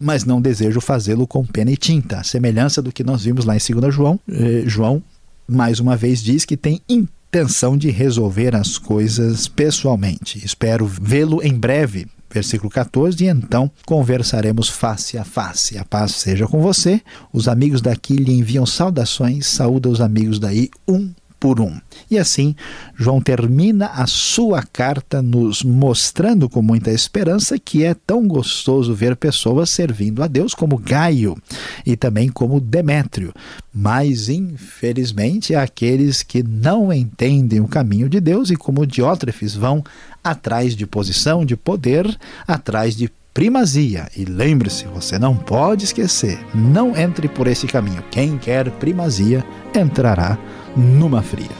mas 0.00 0.24
não 0.24 0.40
desejo 0.40 0.80
fazê-lo 0.80 1.26
com 1.26 1.44
pena 1.44 1.70
e 1.70 1.76
tinta. 1.76 2.20
A 2.20 2.24
semelhança 2.24 2.80
do 2.80 2.90
que 2.90 3.04
nós 3.04 3.22
vimos 3.22 3.44
lá 3.44 3.54
em 3.54 3.58
2 3.58 3.94
João, 3.94 4.18
eh, 4.26 4.62
João 4.64 5.02
mais 5.46 5.78
uma 5.78 5.94
vez 5.94 6.22
diz 6.22 6.46
que 6.46 6.56
tem 6.56 6.80
intenção 6.88 7.76
de 7.76 7.90
resolver 7.90 8.56
as 8.56 8.78
coisas 8.78 9.46
pessoalmente. 9.46 10.42
Espero 10.42 10.86
vê-lo 10.86 11.42
em 11.42 11.52
breve 11.52 12.06
versículo 12.30 12.70
14, 12.70 13.24
e 13.24 13.28
então 13.28 13.70
conversaremos 13.84 14.68
face 14.68 15.16
a 15.16 15.24
face. 15.24 15.78
A 15.78 15.84
paz 15.84 16.12
seja 16.12 16.46
com 16.46 16.60
você. 16.60 17.00
Os 17.32 17.48
amigos 17.48 17.80
daqui 17.80 18.16
lhe 18.16 18.32
enviam 18.32 18.66
saudações, 18.66 19.46
saúda 19.46 19.88
os 19.88 20.00
amigos 20.00 20.38
daí 20.38 20.70
um 20.88 21.12
por 21.38 21.60
um. 21.60 21.78
E 22.10 22.18
assim, 22.18 22.54
João 22.94 23.20
termina 23.20 23.86
a 23.86 24.06
sua 24.06 24.62
carta 24.62 25.20
nos 25.20 25.62
mostrando 25.62 26.48
com 26.48 26.62
muita 26.62 26.90
esperança 26.90 27.58
que 27.58 27.84
é 27.84 27.94
tão 27.94 28.26
gostoso 28.26 28.94
ver 28.94 29.16
pessoas 29.16 29.70
servindo 29.70 30.22
a 30.22 30.26
Deus 30.26 30.54
como 30.54 30.78
Gaio 30.78 31.36
e 31.84 31.96
também 31.96 32.28
como 32.28 32.60
Demétrio. 32.60 33.32
Mas, 33.72 34.28
infelizmente, 34.28 35.54
aqueles 35.54 36.22
que 36.22 36.42
não 36.42 36.92
entendem 36.92 37.60
o 37.60 37.68
caminho 37.68 38.08
de 38.08 38.20
Deus 38.20 38.50
e 38.50 38.56
como 38.56 38.86
Diótrefes 38.86 39.54
vão 39.54 39.84
atrás 40.24 40.74
de 40.74 40.86
posição, 40.86 41.44
de 41.44 41.56
poder, 41.56 42.18
atrás 42.46 42.96
de 42.96 43.10
primazia. 43.36 44.08
E 44.16 44.24
lembre-se, 44.24 44.86
você 44.86 45.18
não 45.18 45.36
pode 45.36 45.84
esquecer, 45.84 46.38
não 46.54 46.96
entre 46.96 47.28
por 47.28 47.46
esse 47.46 47.66
caminho. 47.66 48.02
Quem 48.10 48.38
quer 48.38 48.70
primazia 48.70 49.44
entrará 49.74 50.38
numa 50.76 51.22
fria. 51.22 51.56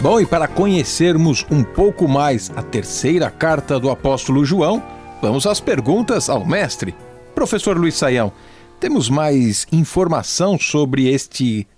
Bom, 0.00 0.20
e 0.20 0.26
para 0.26 0.46
conhecermos 0.46 1.44
um 1.50 1.64
pouco 1.64 2.06
mais 2.08 2.52
a 2.56 2.62
terceira 2.62 3.28
carta 3.30 3.80
do 3.80 3.90
apóstolo 3.90 4.44
João, 4.44 4.80
vamos 5.20 5.44
às 5.44 5.58
perguntas 5.60 6.30
ao 6.30 6.46
mestre. 6.46 6.94
Professor 7.38 7.78
Luiz 7.78 7.94
Saião, 7.94 8.32
temos 8.80 9.08
mais 9.08 9.64
informação 9.70 10.58
sobre 10.58 11.06
este 11.06 11.68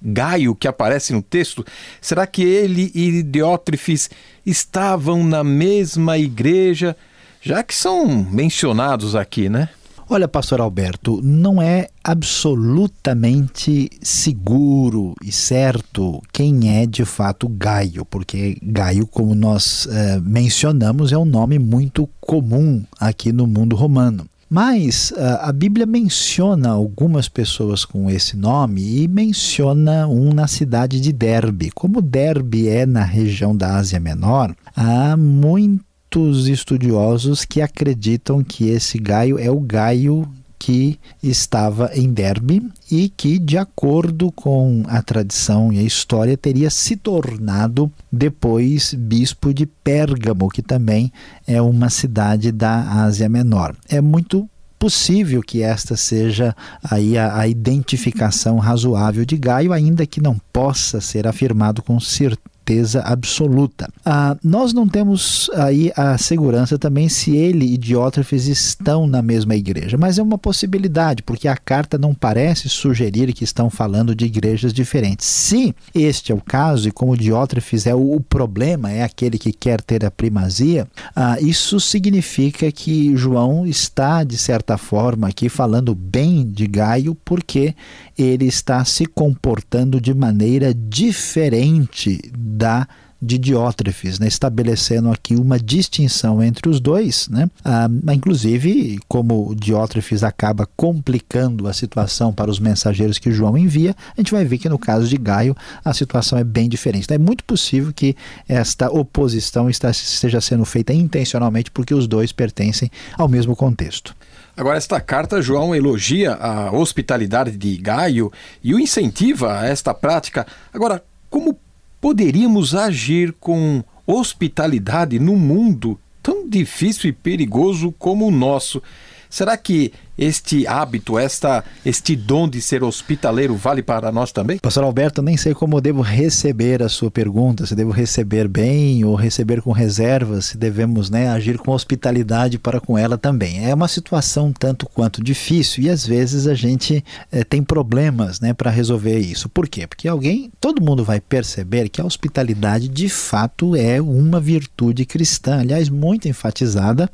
Gaio 0.00 0.54
que 0.54 0.68
aparece 0.68 1.12
no 1.12 1.20
texto, 1.20 1.64
será 2.00 2.24
que 2.24 2.40
ele 2.40 2.92
e 2.94 3.20
Diótrefes 3.24 4.08
estavam 4.46 5.24
na 5.24 5.42
mesma 5.42 6.16
igreja, 6.16 6.96
já 7.42 7.64
que 7.64 7.74
são 7.74 8.06
mencionados 8.06 9.16
aqui, 9.16 9.48
né? 9.48 9.70
Olha, 10.08 10.28
pastor 10.28 10.60
Alberto, 10.60 11.20
não 11.20 11.60
é 11.60 11.88
absolutamente 12.04 13.90
seguro 14.00 15.16
e 15.20 15.32
certo 15.32 16.22
quem 16.32 16.78
é 16.80 16.86
de 16.86 17.04
fato 17.04 17.48
Gaio, 17.48 18.04
porque 18.04 18.56
Gaio, 18.62 19.04
como 19.04 19.34
nós 19.34 19.88
eh, 19.90 20.20
mencionamos, 20.22 21.10
é 21.10 21.18
um 21.18 21.24
nome 21.24 21.58
muito 21.58 22.08
comum 22.20 22.84
aqui 23.00 23.32
no 23.32 23.48
mundo 23.48 23.74
romano. 23.74 24.24
Mas 24.48 25.10
uh, 25.10 25.38
a 25.42 25.52
Bíblia 25.52 25.84
menciona 25.84 26.70
algumas 26.70 27.28
pessoas 27.28 27.84
com 27.84 28.10
esse 28.10 28.36
nome 28.36 29.02
e 29.02 29.08
menciona 29.08 30.06
um 30.06 30.32
na 30.32 30.46
cidade 30.46 31.00
de 31.00 31.12
Derbe. 31.12 31.70
Como 31.70 32.00
Derbe 32.00 32.68
é 32.68 32.86
na 32.86 33.04
região 33.04 33.54
da 33.54 33.76
Ásia 33.76 34.00
Menor, 34.00 34.54
há 34.74 35.16
muitos 35.16 36.48
estudiosos 36.48 37.44
que 37.44 37.60
acreditam 37.60 38.42
que 38.42 38.68
esse 38.68 38.98
Gaio 38.98 39.38
é 39.38 39.50
o 39.50 39.60
Gaio 39.60 40.26
que 40.58 40.98
estava 41.22 41.90
em 41.94 42.12
Derbe 42.12 42.68
e 42.90 43.08
que, 43.08 43.38
de 43.38 43.56
acordo 43.56 44.32
com 44.32 44.82
a 44.86 45.00
tradição 45.00 45.72
e 45.72 45.78
a 45.78 45.82
história, 45.82 46.36
teria 46.36 46.70
se 46.70 46.96
tornado 46.96 47.90
depois 48.10 48.92
bispo 48.94 49.54
de 49.54 49.66
Pérgamo, 49.66 50.48
que 50.48 50.62
também 50.62 51.12
é 51.46 51.62
uma 51.62 51.88
cidade 51.90 52.50
da 52.50 53.04
Ásia 53.04 53.28
Menor. 53.28 53.74
É 53.88 54.00
muito 54.00 54.48
possível 54.78 55.42
que 55.42 55.62
esta 55.62 55.96
seja 55.96 56.54
aí 56.82 57.18
a, 57.18 57.40
a 57.40 57.48
identificação 57.48 58.58
razoável 58.58 59.24
de 59.24 59.36
Gaio, 59.36 59.72
ainda 59.72 60.06
que 60.06 60.20
não 60.20 60.40
possa 60.52 61.00
ser 61.00 61.26
afirmado 61.26 61.82
com 61.82 61.98
certeza 61.98 62.47
certeza 62.68 63.00
absoluta. 63.00 63.88
Ah, 64.04 64.36
nós 64.44 64.72
não 64.74 64.86
temos 64.86 65.50
aí 65.54 65.90
a 65.96 66.18
segurança 66.18 66.78
também 66.78 67.08
se 67.08 67.34
ele 67.34 67.72
e 67.72 67.78
Diótrefes 67.78 68.46
estão 68.46 69.06
na 69.06 69.22
mesma 69.22 69.56
igreja, 69.56 69.96
mas 69.96 70.18
é 70.18 70.22
uma 70.22 70.36
possibilidade, 70.36 71.22
porque 71.22 71.48
a 71.48 71.56
carta 71.56 71.96
não 71.96 72.14
parece 72.14 72.68
sugerir 72.68 73.32
que 73.32 73.44
estão 73.44 73.70
falando 73.70 74.14
de 74.14 74.26
igrejas 74.26 74.72
diferentes. 74.72 75.26
Se 75.26 75.74
este 75.94 76.30
é 76.30 76.34
o 76.34 76.40
caso, 76.40 76.88
e 76.88 76.92
como 76.92 77.16
Diótrefes 77.16 77.86
é 77.86 77.94
o, 77.94 78.18
problema, 78.28 78.90
é 78.90 79.02
aquele 79.02 79.38
que 79.38 79.52
quer 79.52 79.80
ter 79.80 80.04
a 80.04 80.10
primazia, 80.10 80.86
ah, 81.16 81.40
isso 81.40 81.80
significa 81.80 82.70
que 82.70 83.16
João 83.16 83.66
está, 83.66 84.22
de 84.24 84.36
certa 84.36 84.76
forma, 84.76 85.28
aqui 85.28 85.48
falando 85.48 85.94
bem 85.94 86.44
de 86.44 86.66
Gaio, 86.66 87.14
porque 87.24 87.74
ele 88.18 88.46
está 88.46 88.84
se 88.84 89.06
comportando 89.06 90.00
de 90.00 90.12
maneira 90.12 90.74
diferente 90.74 92.20
da 92.58 92.88
de 93.20 93.36
Diótrefes, 93.36 94.20
né, 94.20 94.28
estabelecendo 94.28 95.10
aqui 95.10 95.34
uma 95.34 95.58
distinção 95.58 96.40
entre 96.40 96.68
os 96.68 96.78
dois, 96.78 97.28
né, 97.28 97.50
ah, 97.64 97.88
inclusive 98.14 99.00
como 99.08 99.54
Diótrefes 99.56 100.22
acaba 100.22 100.68
complicando 100.76 101.66
a 101.66 101.72
situação 101.72 102.32
para 102.32 102.48
os 102.48 102.60
mensageiros 102.60 103.18
que 103.18 103.32
João 103.32 103.58
envia, 103.58 103.94
a 104.16 104.20
gente 104.20 104.30
vai 104.30 104.44
ver 104.44 104.58
que 104.58 104.68
no 104.68 104.78
caso 104.78 105.08
de 105.08 105.16
Gaio 105.16 105.56
a 105.84 105.92
situação 105.92 106.38
é 106.38 106.44
bem 106.44 106.68
diferente. 106.68 107.12
É 107.12 107.18
muito 107.18 107.42
possível 107.42 107.92
que 107.92 108.16
esta 108.48 108.88
oposição 108.88 109.68
esteja 109.68 110.40
sendo 110.40 110.64
feita 110.64 110.92
intencionalmente 110.92 111.72
porque 111.72 111.94
os 111.94 112.06
dois 112.06 112.30
pertencem 112.30 112.88
ao 113.16 113.28
mesmo 113.28 113.56
contexto. 113.56 114.14
Agora, 114.56 114.76
esta 114.76 115.00
carta, 115.00 115.40
João 115.40 115.74
elogia 115.74 116.34
a 116.34 116.72
hospitalidade 116.72 117.56
de 117.56 117.76
Gaio 117.76 118.32
e 118.62 118.74
o 118.74 118.78
incentiva 118.80 119.60
a 119.60 119.66
esta 119.66 119.94
prática. 119.94 120.46
Agora, 120.72 121.02
como 121.30 121.56
poderíamos 122.00 122.74
agir 122.74 123.34
com 123.40 123.82
hospitalidade 124.06 125.18
no 125.18 125.36
mundo 125.36 125.98
tão 126.22 126.48
difícil 126.48 127.10
e 127.10 127.12
perigoso 127.12 127.92
como 127.98 128.26
o 128.26 128.30
nosso? 128.30 128.82
Será 129.28 129.56
que 129.56 129.92
este 130.18 130.66
hábito, 130.66 131.16
esta, 131.16 131.64
este 131.86 132.16
dom 132.16 132.48
de 132.48 132.60
ser 132.60 132.82
hospitaleiro 132.82 133.54
vale 133.54 133.82
para 133.82 134.10
nós 134.10 134.32
também? 134.32 134.58
Pastor 134.58 134.82
Alberto, 134.82 135.22
nem 135.22 135.36
sei 135.36 135.54
como 135.54 135.80
devo 135.80 136.02
receber 136.02 136.82
a 136.82 136.88
sua 136.88 137.10
pergunta, 137.10 137.64
se 137.64 137.74
devo 137.76 137.92
receber 137.92 138.48
bem 138.48 139.04
ou 139.04 139.14
receber 139.14 139.62
com 139.62 139.70
reservas, 139.70 140.46
se 140.46 140.58
devemos 140.58 141.08
né, 141.08 141.28
agir 141.28 141.56
com 141.58 141.70
hospitalidade 141.70 142.58
para 142.58 142.80
com 142.80 142.98
ela 142.98 143.16
também. 143.16 143.64
É 143.64 143.72
uma 143.72 143.86
situação 143.86 144.52
tanto 144.52 144.86
quanto 144.86 145.22
difícil 145.22 145.84
e 145.84 145.90
às 145.90 146.04
vezes 146.04 146.48
a 146.48 146.54
gente 146.54 147.04
é, 147.30 147.44
tem 147.44 147.62
problemas 147.62 148.40
né, 148.40 148.52
para 148.52 148.70
resolver 148.70 149.18
isso. 149.18 149.48
Por 149.48 149.68
quê? 149.68 149.86
Porque 149.86 150.08
alguém, 150.08 150.50
todo 150.60 150.82
mundo 150.82 151.04
vai 151.04 151.20
perceber 151.20 151.88
que 151.88 152.00
a 152.00 152.04
hospitalidade 152.04 152.88
de 152.88 153.08
fato 153.08 153.76
é 153.76 154.00
uma 154.00 154.40
virtude 154.40 155.04
cristã, 155.04 155.60
aliás, 155.60 155.88
muito 155.88 156.26
enfatizada, 156.26 157.08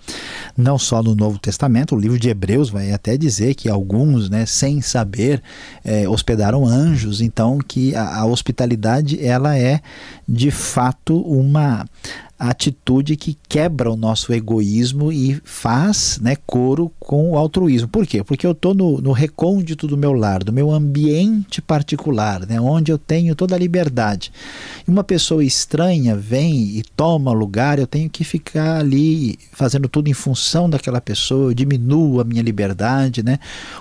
não 0.56 0.78
só 0.78 1.02
no 1.02 1.14
Novo 1.14 1.38
Testamento, 1.38 1.94
o 1.94 1.98
livro 1.98 2.18
de 2.18 2.31
Hebreus 2.31 2.70
vai 2.70 2.93
até 2.94 3.16
dizer 3.16 3.54
que 3.54 3.68
alguns, 3.68 4.30
né, 4.30 4.46
sem 4.46 4.80
saber, 4.80 5.42
é, 5.85 6.09
hospedaram 6.09 6.66
anjos, 6.66 7.20
então 7.20 7.59
que 7.59 7.94
a, 7.94 8.20
a 8.20 8.26
hospitalidade 8.26 9.24
ela 9.24 9.57
é 9.57 9.80
de 10.28 10.50
fato 10.50 11.20
uma 11.20 11.87
atitude 12.48 13.16
que 13.16 13.37
quebra 13.48 13.90
o 13.90 13.96
nosso 13.96 14.33
egoísmo 14.33 15.12
e 15.12 15.40
faz 15.44 16.18
né, 16.20 16.37
coro 16.46 16.90
com 16.98 17.33
o 17.33 17.38
altruísmo. 17.38 17.88
Por 17.88 18.07
quê? 18.07 18.22
Porque 18.22 18.46
eu 18.46 18.52
estou 18.52 18.74
no, 18.74 19.00
no 19.00 19.12
recôndito 19.12 19.87
do 19.87 19.96
meu 19.96 20.12
lar, 20.12 20.42
do 20.42 20.52
meu 20.52 20.70
ambiente 20.70 21.62
particular, 21.62 22.46
né, 22.46 22.61
onde 22.61 22.90
eu 22.92 22.98
tenho 22.98 23.35
toda 23.35 23.54
a 23.54 23.59
liberdade. 23.59 24.33
E 24.87 24.90
uma 24.90 25.04
pessoa 25.04 25.44
estranha 25.44 26.16
vem 26.16 26.76
e 26.76 26.83
toma 26.96 27.33
lugar, 27.33 27.78
eu 27.78 27.87
tenho 27.87 28.11
que 28.11 28.24
ficar 28.24 28.78
ali 28.78 29.38
fazendo 29.52 29.88
tudo 29.88 30.09
em 30.09 30.14
função 30.14 30.68
daquela 30.68 31.00
pessoa, 31.00 31.50
eu 31.50 31.54
diminuo 31.54 32.20
a 32.20 32.24
minha 32.24 32.42
liberdade, 32.42 33.22
né? 33.22 33.38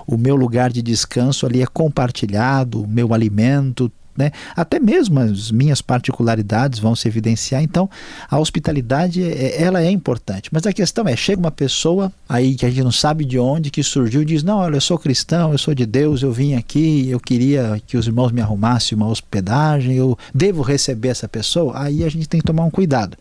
o 0.08 0.18
meu 0.18 0.36
lugar 0.36 0.72
de 0.72 0.82
descanso 0.82 1.46
ali 1.46 1.62
é 1.62 1.66
compartilhado, 1.66 2.84
o 2.84 2.88
meu 2.88 3.14
alimento, 3.14 3.92
né? 4.16 4.32
Até 4.56 4.80
mesmo 4.80 5.20
as 5.20 5.52
minhas 5.52 5.82
particularidades 5.82 6.80
vão 6.80 6.96
se 6.96 7.08
evidenciar. 7.08 7.64
Então, 7.64 7.90
a 8.30 8.40
hospitalidade 8.40 9.24
é, 9.24 9.62
ela 9.62 9.82
é 9.82 9.90
importante. 9.90 10.50
Mas 10.52 10.66
a 10.66 10.74
questão 10.74 11.08
é, 11.08 11.16
chega 11.16 11.40
uma 11.40 11.52
pessoa 11.52 12.12
aí 12.28 12.56
que 12.56 12.66
a 12.66 12.70
gente 12.70 12.84
não 12.84 12.92
sabe 12.92 13.26
de 13.26 13.40
onde 13.40 13.72
que 13.72 13.84
surgiu 13.84 14.22
e 14.22 14.26
diz: 14.26 14.44
"Não, 14.44 14.58
olha, 14.58 14.76
eu 14.76 14.82
sou 14.82 14.98
cristão, 14.98 15.52
eu 15.52 15.58
sou 15.58 15.74
de 15.74 15.86
Deus, 15.86 16.22
eu 16.22 16.32
vim 16.32 16.56
aqui, 16.56 17.10
eu 17.10 17.20
queria 17.20 17.82
que 17.86 17.98
os 17.98 18.08
irmãos 18.08 18.32
me 18.32 18.42
arrumassem 18.42 18.96
uma 18.96 19.08
hospedagem, 19.08 19.96
eu 19.96 20.18
devo 20.34 20.62
receber 20.62 21.10
essa 21.10 21.28
pessoa". 21.28 21.80
Aí 21.80 22.04
a 22.04 22.10
gente 22.10 22.28
tem 22.28 22.40
que 22.40 22.48
tomar 22.48 22.64
um 22.64 22.72
cuidado. 22.72 23.18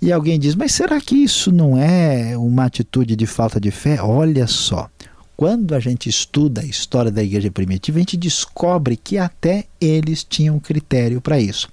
E 0.00 0.12
alguém 0.12 0.38
diz: 0.38 0.54
"Mas 0.54 0.72
será 0.72 1.00
que 1.00 1.16
isso 1.16 1.52
não 1.52 1.78
é 1.78 2.36
uma 2.36 2.64
atitude 2.64 3.16
de 3.16 3.26
falta 3.26 3.60
de 3.60 3.70
fé?". 3.70 4.02
Olha 4.02 4.46
só, 4.46 4.88
quando 5.36 5.74
a 5.74 5.80
gente 5.80 6.08
estuda 6.08 6.60
a 6.60 6.64
história 6.64 7.10
da 7.10 7.22
igreja 7.22 7.50
primitiva, 7.50 7.98
a 7.98 8.00
gente 8.00 8.16
descobre 8.16 8.96
que 8.96 9.18
até 9.18 9.64
eles 9.80 10.22
tinham 10.22 10.60
critério 10.60 11.20
para 11.20 11.40
isso. 11.40 11.68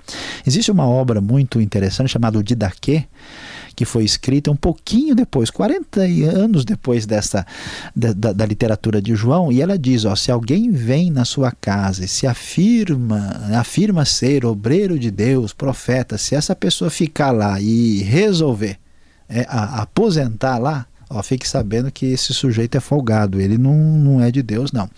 Existe 0.45 0.71
uma 0.71 0.87
obra 0.87 1.21
muito 1.21 1.61
interessante 1.61 2.09
chamada 2.09 2.39
o 2.39 2.43
Didaquê, 2.43 3.05
que 3.75 3.85
foi 3.85 4.03
escrita 4.03 4.51
um 4.51 4.55
pouquinho 4.55 5.15
depois, 5.15 5.49
40 5.49 6.01
anos 6.01 6.65
depois 6.65 7.05
dessa 7.05 7.45
da, 7.95 8.13
da, 8.13 8.33
da, 8.33 8.45
literatura 8.45 9.01
de 9.01 9.15
João, 9.15 9.51
e 9.51 9.61
ela 9.61 9.77
diz: 9.77 10.05
ó, 10.05 10.15
se 10.15 10.31
alguém 10.31 10.71
vem 10.71 11.09
na 11.11 11.23
sua 11.23 11.51
casa 11.51 12.05
e 12.05 12.07
se 12.07 12.27
afirma, 12.27 13.17
afirma 13.59 14.05
ser 14.05 14.45
obreiro 14.45 14.99
de 14.99 15.09
Deus, 15.09 15.53
profeta, 15.53 16.17
se 16.17 16.35
essa 16.35 16.55
pessoa 16.55 16.89
ficar 16.89 17.31
lá 17.31 17.61
e 17.61 18.01
resolver 18.03 18.77
é, 19.29 19.45
a, 19.47 19.83
aposentar 19.83 20.57
lá, 20.57 20.85
ó, 21.13 21.21
fique 21.21 21.47
sabendo 21.47 21.91
que 21.91 22.05
esse 22.07 22.33
sujeito 22.33 22.77
é 22.77 22.79
folgado, 22.79 23.39
ele 23.39 23.57
não, 23.57 23.75
não 23.75 24.21
é 24.21 24.31
de 24.31 24.41
Deus, 24.41 24.71
não. 24.71 24.89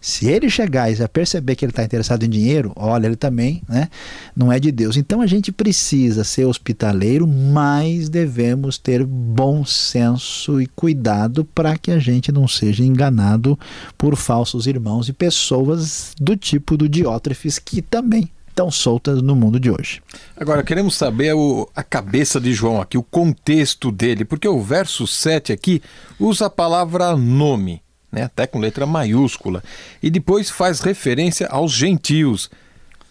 Se 0.00 0.26
ele 0.26 0.50
chegar 0.50 0.90
e 0.90 1.08
perceber 1.08 1.56
que 1.56 1.64
ele 1.64 1.72
está 1.72 1.84
interessado 1.84 2.24
em 2.24 2.28
dinheiro, 2.28 2.72
olha, 2.76 3.06
ele 3.06 3.16
também 3.16 3.62
né, 3.68 3.88
não 4.34 4.52
é 4.52 4.58
de 4.58 4.70
Deus. 4.70 4.96
Então 4.96 5.20
a 5.20 5.26
gente 5.26 5.52
precisa 5.52 6.24
ser 6.24 6.44
hospitaleiro, 6.44 7.26
mas 7.26 8.08
devemos 8.08 8.78
ter 8.78 9.04
bom 9.04 9.64
senso 9.64 10.60
e 10.60 10.66
cuidado 10.66 11.44
para 11.44 11.78
que 11.78 11.90
a 11.90 11.98
gente 11.98 12.32
não 12.32 12.46
seja 12.48 12.84
enganado 12.84 13.58
por 13.96 14.16
falsos 14.16 14.66
irmãos 14.66 15.08
e 15.08 15.12
pessoas 15.12 16.12
do 16.20 16.36
tipo 16.36 16.76
do 16.76 16.88
Diótrefes, 16.88 17.58
que 17.58 17.80
também 17.80 18.30
tão 18.60 18.70
soltas 18.70 19.22
no 19.22 19.34
mundo 19.34 19.58
de 19.58 19.70
hoje. 19.70 20.02
Agora, 20.36 20.62
queremos 20.62 20.94
saber 20.94 21.34
o, 21.34 21.66
a 21.74 21.82
cabeça 21.82 22.38
de 22.38 22.52
João 22.52 22.78
aqui, 22.78 22.98
o 22.98 23.02
contexto 23.02 23.90
dele, 23.90 24.22
porque 24.22 24.46
o 24.46 24.60
verso 24.60 25.06
7 25.06 25.50
aqui 25.50 25.80
usa 26.18 26.44
a 26.44 26.50
palavra 26.50 27.16
nome, 27.16 27.82
né, 28.12 28.24
até 28.24 28.46
com 28.46 28.58
letra 28.58 28.84
maiúscula, 28.84 29.64
e 30.02 30.10
depois 30.10 30.50
faz 30.50 30.80
referência 30.80 31.46
aos 31.46 31.72
gentios. 31.72 32.50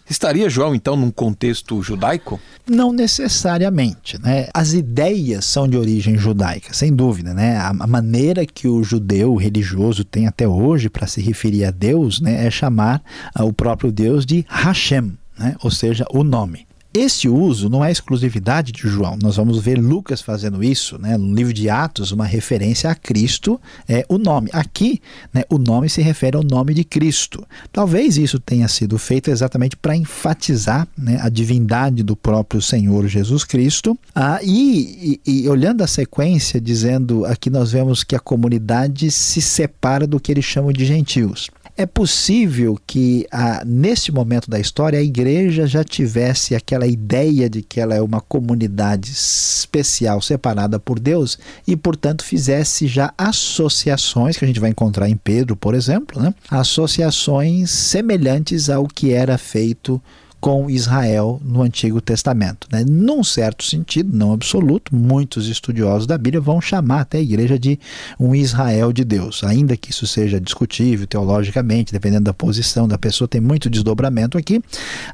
Estaria 0.08 0.48
João 0.48 0.72
então 0.72 0.94
num 0.94 1.10
contexto 1.10 1.82
judaico? 1.82 2.40
Não 2.64 2.92
necessariamente, 2.92 4.20
né? 4.20 4.48
As 4.54 4.72
ideias 4.72 5.44
são 5.44 5.66
de 5.66 5.76
origem 5.76 6.16
judaica, 6.16 6.72
sem 6.72 6.94
dúvida, 6.94 7.34
né? 7.34 7.56
A, 7.56 7.86
maneira 7.88 8.46
que 8.46 8.68
o 8.68 8.84
judeu 8.84 9.34
religioso 9.34 10.04
tem 10.04 10.28
até 10.28 10.46
hoje 10.46 10.88
para 10.88 11.08
se 11.08 11.20
referir 11.20 11.64
a 11.64 11.72
Deus, 11.72 12.20
né, 12.20 12.46
é 12.46 12.50
chamar 12.52 13.02
uh, 13.36 13.44
o 13.44 13.52
próprio 13.52 13.90
Deus 13.90 14.24
de 14.24 14.44
Hashem, 14.48 15.16
né? 15.40 15.56
Ou 15.62 15.70
seja, 15.70 16.04
o 16.12 16.22
nome. 16.22 16.66
Este 16.92 17.28
uso 17.28 17.68
não 17.68 17.84
é 17.84 17.92
exclusividade 17.92 18.72
de 18.72 18.88
João. 18.88 19.16
Nós 19.22 19.36
vamos 19.36 19.62
ver 19.62 19.78
Lucas 19.78 20.20
fazendo 20.20 20.62
isso, 20.62 20.98
né? 20.98 21.16
no 21.16 21.32
livro 21.32 21.52
de 21.52 21.70
Atos, 21.70 22.10
uma 22.10 22.26
referência 22.26 22.90
a 22.90 22.96
Cristo 22.96 23.60
é 23.88 24.04
o 24.08 24.18
nome. 24.18 24.50
Aqui, 24.52 25.00
né, 25.32 25.44
o 25.48 25.56
nome 25.56 25.88
se 25.88 26.02
refere 26.02 26.36
ao 26.36 26.42
nome 26.42 26.74
de 26.74 26.82
Cristo. 26.82 27.46
Talvez 27.70 28.16
isso 28.16 28.40
tenha 28.40 28.66
sido 28.66 28.98
feito 28.98 29.30
exatamente 29.30 29.76
para 29.76 29.96
enfatizar 29.96 30.88
né, 30.98 31.20
a 31.22 31.28
divindade 31.28 32.02
do 32.02 32.16
próprio 32.16 32.60
Senhor 32.60 33.06
Jesus 33.06 33.44
Cristo. 33.44 33.96
Ah, 34.12 34.40
e, 34.42 35.20
e, 35.24 35.44
e 35.44 35.48
olhando 35.48 35.84
a 35.84 35.86
sequência, 35.86 36.60
dizendo 36.60 37.24
aqui 37.24 37.48
nós 37.50 37.70
vemos 37.70 38.02
que 38.02 38.16
a 38.16 38.20
comunidade 38.20 39.12
se 39.12 39.40
separa 39.40 40.08
do 40.08 40.18
que 40.18 40.32
eles 40.32 40.44
chamam 40.44 40.72
de 40.72 40.84
gentios. 40.84 41.50
É 41.80 41.86
possível 41.86 42.78
que 42.86 43.26
ah, 43.32 43.62
neste 43.64 44.12
momento 44.12 44.50
da 44.50 44.60
história 44.60 44.98
a 44.98 45.02
igreja 45.02 45.66
já 45.66 45.82
tivesse 45.82 46.54
aquela 46.54 46.86
ideia 46.86 47.48
de 47.48 47.62
que 47.62 47.80
ela 47.80 47.94
é 47.94 48.02
uma 48.02 48.20
comunidade 48.20 49.10
especial 49.10 50.20
separada 50.20 50.78
por 50.78 51.00
Deus 51.00 51.38
e, 51.66 51.74
portanto, 51.74 52.22
fizesse 52.22 52.86
já 52.86 53.14
associações 53.16 54.36
que 54.36 54.44
a 54.44 54.46
gente 54.46 54.60
vai 54.60 54.68
encontrar 54.68 55.08
em 55.08 55.16
Pedro, 55.16 55.56
por 55.56 55.74
exemplo, 55.74 56.20
né? 56.20 56.34
associações 56.50 57.70
semelhantes 57.70 58.68
ao 58.68 58.86
que 58.86 59.14
era 59.14 59.38
feito 59.38 60.02
com 60.40 60.70
Israel 60.70 61.40
no 61.44 61.60
Antigo 61.62 62.00
Testamento. 62.00 62.66
Né? 62.72 62.84
Num 62.88 63.22
certo 63.22 63.62
sentido, 63.62 64.16
não 64.16 64.32
absoluto, 64.32 64.94
muitos 64.94 65.48
estudiosos 65.48 66.06
da 66.06 66.16
Bíblia 66.16 66.40
vão 66.40 66.60
chamar 66.60 67.02
até 67.02 67.18
a 67.18 67.20
igreja 67.20 67.58
de 67.58 67.78
um 68.18 68.34
Israel 68.34 68.92
de 68.92 69.04
Deus, 69.04 69.44
ainda 69.44 69.76
que 69.76 69.90
isso 69.90 70.06
seja 70.06 70.40
discutível 70.40 71.06
teologicamente, 71.06 71.92
dependendo 71.92 72.24
da 72.24 72.32
posição 72.32 72.88
da 72.88 72.96
pessoa, 72.96 73.28
tem 73.28 73.40
muito 73.40 73.68
desdobramento 73.68 74.38
aqui. 74.38 74.62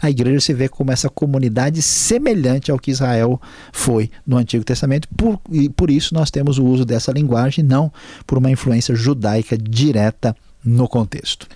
A 0.01 0.09
igreja 0.09 0.41
se 0.41 0.55
vê 0.55 0.69
como 0.69 0.93
essa 0.93 1.09
comunidade 1.09 1.83
semelhante 1.83 2.71
ao 2.71 2.79
que 2.79 2.93
Israel 2.93 3.41
foi 3.73 4.11
no 4.25 4.37
Antigo 4.37 4.65
Testamento, 4.65 5.09
por, 5.17 5.41
e 5.51 5.69
por 5.69 5.91
isso 5.91 6.15
nós 6.15 6.31
temos 6.31 6.59
o 6.59 6.65
uso 6.65 6.85
dessa 6.85 7.11
linguagem, 7.11 7.65
não 7.65 7.93
por 8.27 8.39
uma 8.39 8.51
influência 8.51 8.95
judaica 8.95 9.59
direta 9.59 10.37
no 10.65 10.89
contexto. 10.89 11.49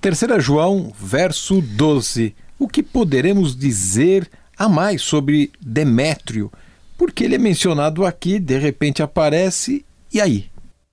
Terceira 0.00 0.40
João, 0.40 0.92
verso 0.98 1.60
12 1.60 2.34
o 2.62 2.68
que 2.68 2.82
poderemos 2.82 3.56
dizer 3.56 4.30
a 4.56 4.68
mais 4.68 5.02
sobre 5.02 5.50
Demétrio? 5.60 6.50
Porque 6.96 7.24
ele 7.24 7.34
é 7.34 7.38
mencionado 7.38 8.06
aqui, 8.06 8.38
de 8.38 8.56
repente 8.56 9.02
aparece, 9.02 9.84
e 10.12 10.20
aí? 10.20 10.46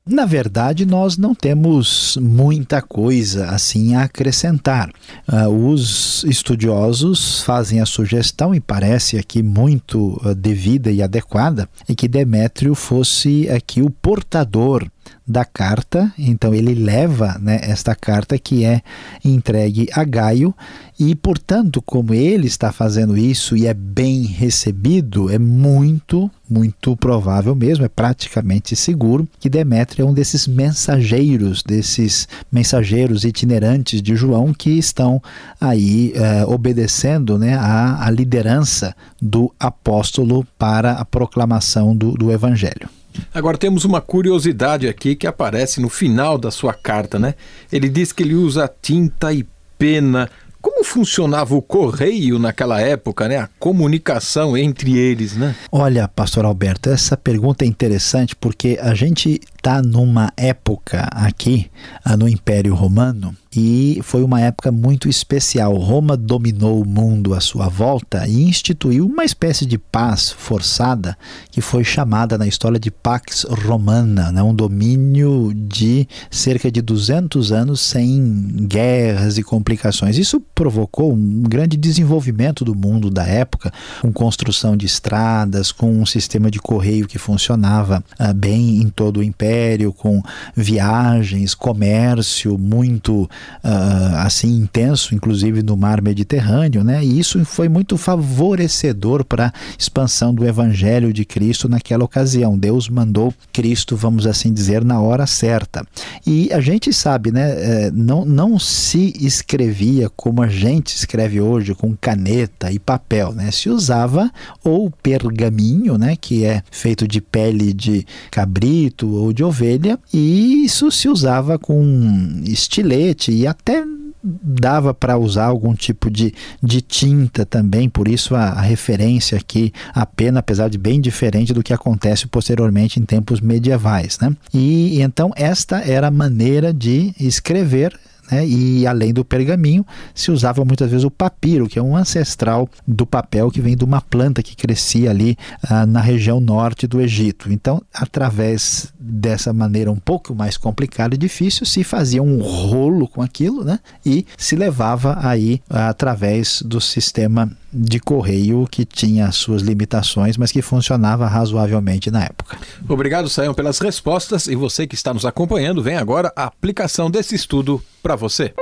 Na 0.03 0.25
verdade, 0.25 0.87
nós 0.87 1.17
não 1.17 1.35
temos 1.35 2.17
muita 2.19 2.81
coisa 2.81 3.49
assim 3.49 3.93
a 3.93 4.05
acrescentar. 4.05 4.89
Uh, 5.31 5.69
os 5.69 6.23
estudiosos 6.23 7.43
fazem 7.43 7.79
a 7.79 7.85
sugestão, 7.85 8.55
e 8.55 8.59
parece 8.59 9.19
aqui 9.19 9.43
muito 9.43 10.19
uh, 10.25 10.33
devida 10.33 10.89
e 10.89 11.03
adequada, 11.03 11.69
e 11.87 11.93
que 11.93 12.07
Demétrio 12.07 12.73
fosse 12.73 13.47
aqui 13.51 13.83
o 13.83 13.91
portador 13.91 14.89
da 15.29 15.45
carta, 15.45 16.11
então 16.17 16.55
ele 16.55 16.73
leva 16.73 17.37
né, 17.39 17.59
esta 17.61 17.93
carta 17.93 18.37
que 18.39 18.65
é 18.65 18.81
entregue 19.23 19.87
a 19.93 20.03
Gaio, 20.03 20.55
e 20.99 21.15
portanto, 21.15 21.81
como 21.81 22.13
ele 22.13 22.47
está 22.47 22.71
fazendo 22.71 23.15
isso 23.15 23.55
e 23.55 23.67
é 23.67 23.73
bem 23.73 24.23
recebido, 24.23 25.29
é 25.29 25.37
muito, 25.37 26.29
muito 26.49 26.97
provável 26.97 27.55
mesmo, 27.55 27.85
é 27.85 27.87
praticamente 27.87 28.75
seguro 28.75 29.27
que 29.39 29.49
Demétrio 29.49 30.03
é 30.03 30.09
um 30.09 30.13
desses 30.13 30.47
mensageiros, 30.47 31.61
desses 31.63 32.27
mensageiros 32.51 33.23
itinerantes 33.23 34.01
de 34.01 34.15
João 34.15 34.51
que 34.51 34.71
estão 34.71 35.21
aí 35.61 36.11
é, 36.15 36.43
obedecendo 36.45 37.37
né, 37.37 37.55
à, 37.55 38.09
liderança 38.09 38.95
do 39.21 39.53
apóstolo 39.59 40.45
para 40.57 40.93
a 40.93 41.05
proclamação 41.05 41.95
do, 41.95 42.13
do 42.13 42.31
evangelho. 42.31 42.89
Agora 43.33 43.57
temos 43.57 43.85
uma 43.85 44.01
curiosidade 44.01 44.87
aqui 44.87 45.15
que 45.15 45.27
aparece 45.27 45.79
no 45.81 45.89
final 45.89 46.37
da 46.37 46.51
sua 46.51 46.73
carta, 46.73 47.19
né? 47.19 47.35
Ele 47.71 47.89
diz 47.89 48.11
que 48.11 48.23
ele 48.23 48.35
usa 48.35 48.71
tinta 48.81 49.33
e 49.33 49.45
pena. 49.77 50.29
Como 50.61 50.83
funcionava 50.83 51.55
o 51.55 51.61
correio 51.61 52.37
naquela 52.37 52.81
época, 52.81 53.29
né? 53.29 53.37
A 53.37 53.49
comunicação 53.57 54.57
entre 54.57 54.97
eles, 54.97 55.37
né? 55.37 55.55
Olha, 55.71 56.05
pastor 56.07 56.43
Alberto, 56.43 56.89
essa 56.89 57.15
pergunta 57.15 57.63
é 57.63 57.67
interessante 57.67 58.35
porque 58.35 58.77
a 58.81 58.93
gente 58.93 59.39
está 59.59 59.81
numa 59.81 60.31
época 60.37 61.07
aqui 61.11 61.69
ah, 62.03 62.15
no 62.15 62.27
Império 62.27 62.73
Romano 62.73 63.35
e 63.55 63.99
foi 64.03 64.21
uma 64.21 64.39
época 64.39 64.71
muito 64.71 65.09
especial. 65.09 65.75
Roma 65.75 66.15
dominou 66.15 66.81
o 66.81 66.87
mundo 66.87 67.33
à 67.33 67.39
sua 67.39 67.67
volta 67.67 68.27
e 68.27 68.43
instituiu 68.43 69.07
uma 69.07 69.25
espécie 69.25 69.65
de 69.65 69.77
paz 69.77 70.31
forçada 70.31 71.17
que 71.49 71.59
foi 71.59 71.83
chamada 71.83 72.37
na 72.37 72.45
história 72.45 72.79
de 72.79 72.91
Pax 72.91 73.45
Romana, 73.49 74.31
né? 74.31 74.43
um 74.43 74.53
domínio 74.53 75.51
de 75.55 76.07
cerca 76.29 76.71
de 76.71 76.79
200 76.79 77.51
anos 77.51 77.81
sem 77.81 78.67
guerras 78.67 79.39
e 79.39 79.43
complicações. 79.43 80.17
Isso 80.17 80.39
provocou 80.53 81.13
um 81.13 81.41
grande 81.41 81.75
desenvolvimento 81.75 82.63
do 82.63 82.75
mundo 82.75 83.09
da 83.09 83.25
época, 83.25 83.73
com 84.01 84.13
construção 84.13 84.77
de 84.77 84.85
estradas, 84.85 85.71
com 85.71 85.91
um 85.91 86.05
sistema 86.05 86.51
de 86.51 86.59
correio 86.59 87.07
que 87.07 87.17
funcionava 87.17 88.03
uh, 88.19 88.33
bem 88.33 88.79
em 88.79 88.89
todo 88.89 89.17
o 89.17 89.23
império, 89.23 89.48
com 89.97 90.21
viagens, 90.55 91.53
comércio 91.53 92.57
muito 92.57 93.23
uh, 93.23 94.15
assim 94.17 94.57
intenso, 94.57 95.15
inclusive 95.15 95.63
no 95.63 95.75
mar 95.75 96.01
Mediterrâneo, 96.01 96.83
né? 96.83 97.03
E 97.03 97.19
isso 97.19 97.43
foi 97.45 97.69
muito 97.69 97.97
favorecedor 97.97 99.23
para 99.23 99.47
a 99.47 99.53
expansão 99.77 100.33
do 100.33 100.45
evangelho 100.45 101.11
de 101.13 101.25
Cristo 101.25 101.67
naquela 101.67 102.03
ocasião. 102.03 102.57
Deus 102.57 102.89
mandou 102.89 103.33
Cristo, 103.51 103.95
vamos 103.95 104.25
assim 104.25 104.53
dizer, 104.53 104.83
na 104.83 104.99
hora 104.99 105.25
certa. 105.27 105.85
E 106.25 106.51
a 106.51 106.59
gente 106.59 106.91
sabe, 106.93 107.31
né? 107.31 107.51
Eh, 107.51 107.91
não, 107.93 108.25
não 108.25 108.59
se 108.59 109.13
escrevia 109.19 110.09
como 110.15 110.41
a 110.41 110.47
gente 110.47 110.95
escreve 110.95 111.41
hoje, 111.41 111.73
com 111.73 111.95
caneta 111.95 112.71
e 112.71 112.79
papel, 112.79 113.33
né? 113.33 113.51
Se 113.51 113.69
usava 113.69 114.31
ou 114.63 114.91
pergaminho, 114.91 115.97
né? 115.97 116.15
Que 116.19 116.45
é 116.45 116.63
feito 116.71 117.07
de 117.07 117.21
pele 117.21 117.73
de 117.73 118.05
cabrito 118.31 119.09
ou 119.09 119.33
de 119.33 119.38
ovelha, 119.43 119.99
e 120.13 120.63
isso 120.65 120.91
se 120.91 121.07
usava 121.07 121.57
com 121.57 122.41
estilete 122.45 123.31
e 123.31 123.47
até 123.47 123.83
dava 124.21 124.93
para 124.93 125.17
usar 125.17 125.45
algum 125.45 125.73
tipo 125.73 126.09
de, 126.09 126.33
de 126.61 126.81
tinta 126.81 127.45
também, 127.45 127.89
por 127.89 128.07
isso 128.07 128.35
a, 128.35 128.49
a, 128.49 128.61
referência 128.61 129.37
aqui, 129.37 129.71
a 129.93 130.05
pena, 130.05 130.39
apesar 130.39 130.69
de 130.69 130.77
bem 130.77 130.99
diferente 130.99 131.53
do 131.53 131.63
que 131.63 131.73
acontece 131.73 132.27
posteriormente 132.27 132.99
em 132.99 133.05
tempos 133.05 133.39
medievais. 133.39 134.19
Né? 134.19 134.35
E 134.53 135.01
então 135.01 135.31
esta 135.35 135.79
era 135.79 136.07
a 136.07 136.11
maneira 136.11 136.73
de 136.73 137.13
escrever 137.19 137.97
né? 138.31 138.45
E 138.45 138.85
além 138.85 139.13
do 139.13 139.25
pergaminho, 139.25 139.85
se 140.13 140.31
usava 140.31 140.63
muitas 140.63 140.89
vezes 140.89 141.03
o 141.03 141.11
papiro, 141.11 141.67
que 141.67 141.79
é 141.79 141.81
um 141.81 141.95
ancestral 141.95 142.69
do 142.87 143.05
papel 143.05 143.51
que 143.51 143.61
vem 143.61 143.75
de 143.75 143.83
uma 143.83 144.01
planta 144.01 144.43
que 144.43 144.55
crescia 144.55 145.09
ali 145.09 145.37
ah, 145.67 145.85
na 145.85 146.01
região 146.01 146.39
norte 146.39 146.87
do 146.87 147.01
Egito. 147.01 147.51
Então, 147.51 147.81
através 147.93 148.93
dessa 148.99 149.51
maneira 149.53 149.91
um 149.91 149.99
pouco 149.99 150.35
mais 150.35 150.57
complicada 150.57 151.15
e 151.15 151.17
difícil, 151.17 151.65
se 151.65 151.83
fazia 151.83 152.21
um 152.21 152.41
rolo 152.41 153.07
com 153.07 153.21
aquilo, 153.21 153.63
né? 153.63 153.79
E 154.05 154.25
se 154.37 154.55
levava 154.55 155.17
aí 155.21 155.61
ah, 155.69 155.89
através 155.89 156.61
do 156.61 156.79
sistema 156.79 157.51
de 157.71 157.99
correio 157.99 158.67
que 158.69 158.85
tinha 158.85 159.31
suas 159.31 159.61
limitações, 159.61 160.37
mas 160.37 160.51
que 160.51 160.61
funcionava 160.61 161.27
razoavelmente 161.27 162.09
na 162.09 162.23
época. 162.23 162.57
Obrigado, 162.87 163.29
Sayão, 163.29 163.53
pelas 163.53 163.79
respostas 163.79 164.47
e 164.47 164.55
você 164.55 164.87
que 164.87 164.95
está 164.95 165.13
nos 165.13 165.25
acompanhando, 165.25 165.83
vem 165.83 165.97
agora 165.97 166.31
a 166.35 166.45
aplicação 166.45 167.09
desse 167.09 167.35
estudo 167.35 167.81
para 168.01 168.15
você. 168.15 168.53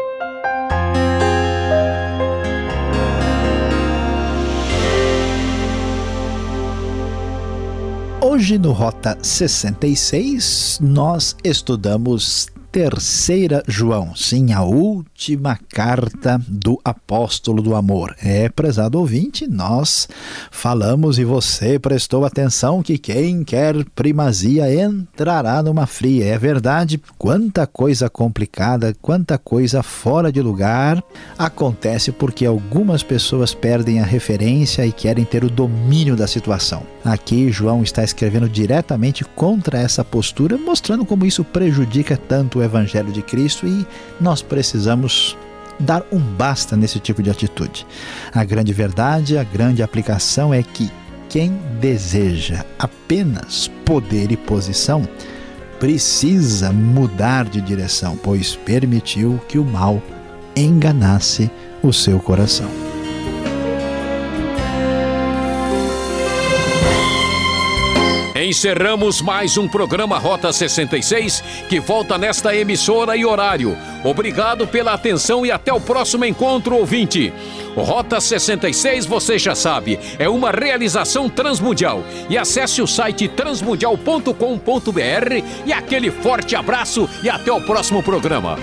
Hoje 8.20 8.58
no 8.58 8.72
Rota 8.72 9.17
66 9.22 10.80
nós 10.82 11.36
estudamos 11.43 12.48
terceira 12.78 13.63
João, 13.68 14.16
sim, 14.16 14.54
a 14.54 14.62
última 14.62 15.58
carta 15.74 16.40
do 16.48 16.80
apóstolo 16.86 17.60
do 17.60 17.74
amor. 17.74 18.16
É, 18.22 18.50
prezado 18.50 19.00
ouvinte, 19.00 19.48
nós 19.48 20.08
falamos 20.52 21.18
e 21.18 21.24
você 21.24 21.80
prestou 21.80 22.24
atenção 22.24 22.84
que 22.84 23.00
quem 23.00 23.44
quer 23.44 23.84
primazia 23.96 24.72
entrará 24.72 25.63
numa 25.63 25.88
fria. 25.88 26.26
É 26.26 26.38
verdade, 26.38 27.02
quanta 27.18 27.66
coisa 27.66 28.12
complicada, 28.12 28.96
quanta 29.02 29.40
coisa 29.40 29.82
fora 29.82 30.32
de 30.32 30.40
lugar 30.40 31.04
acontece 31.36 32.12
porque 32.12 32.46
algumas 32.46 33.02
pessoas 33.02 33.56
perdem 33.56 34.02
a 34.02 34.06
referência 34.06 34.86
e 34.86 34.92
querem 34.92 35.26
ter 35.26 35.44
o 35.44 35.50
domínio 35.50 36.16
da 36.16 36.28
situação. 36.28 36.84
Aqui 37.04 37.52
João 37.52 37.82
está 37.82 38.04
escrevendo 38.04 38.48
diretamente 38.48 39.24
contra 39.24 39.80
essa 39.80 40.04
postura, 40.04 40.58
mostrando 40.58 41.06
como 41.06 41.26
isso 41.26 41.44
prejudica 41.44 42.16
tanto 42.18 42.60
o 42.60 42.67
evangelho 42.68 43.12
de 43.12 43.22
Cristo 43.22 43.66
e 43.66 43.86
nós 44.20 44.42
precisamos 44.42 45.36
dar 45.80 46.04
um 46.12 46.20
basta 46.20 46.76
nesse 46.76 47.00
tipo 47.00 47.22
de 47.22 47.30
atitude. 47.30 47.86
A 48.34 48.44
grande 48.44 48.74
verdade, 48.74 49.38
a 49.38 49.44
grande 49.44 49.84
aplicação 49.84 50.54
é 50.54 50.62
que 50.64 50.92
quem 51.30 51.52
deseja 51.80 52.66
apenas 52.80 53.70
poder 53.86 54.32
e 54.32 54.38
posição 54.38 55.08
precisa 55.80 56.72
mudar 56.72 57.46
de 57.46 57.62
direção, 57.62 58.18
pois 58.18 58.56
permitiu 58.56 59.40
que 59.48 59.60
o 59.60 59.66
mal 59.66 60.02
enganasse 60.56 61.52
o 61.84 61.94
seu 61.94 62.20
coração. 62.20 62.87
Encerramos 68.48 69.22
mais 69.22 69.58
um 69.58 69.68
programa 69.68 70.18
Rota 70.18 70.54
66 70.54 71.44
que 71.68 71.82
volta 71.82 72.18
nesta 72.18 72.56
emissora 72.56 73.18
e 73.18 73.26
horário. 73.26 73.78
Obrigado 74.06 74.66
pela 74.66 74.94
atenção 74.94 75.46
e 75.46 75.52
até 75.52 75.74
o 75.74 75.82
próximo 75.82 76.24
encontro, 76.24 76.78
ouvinte. 76.78 77.34
Rota 77.76 78.22
66, 78.22 79.06
você 79.06 79.38
já 79.38 79.54
sabe, 79.54 80.00
é 80.18 80.30
uma 80.30 80.50
realização 80.50 81.30
transmundial. 81.30 82.02
E 82.30 82.38
acesse 82.38 82.82
o 82.82 82.88
site 82.88 83.28
transmundial.com.br 83.28 84.32
e 85.66 85.74
aquele 85.74 86.10
forte 86.10 86.56
abraço 86.56 87.10
e 87.22 87.30
até 87.30 87.52
o 87.52 87.60
próximo 87.60 88.02
programa. 88.02 88.58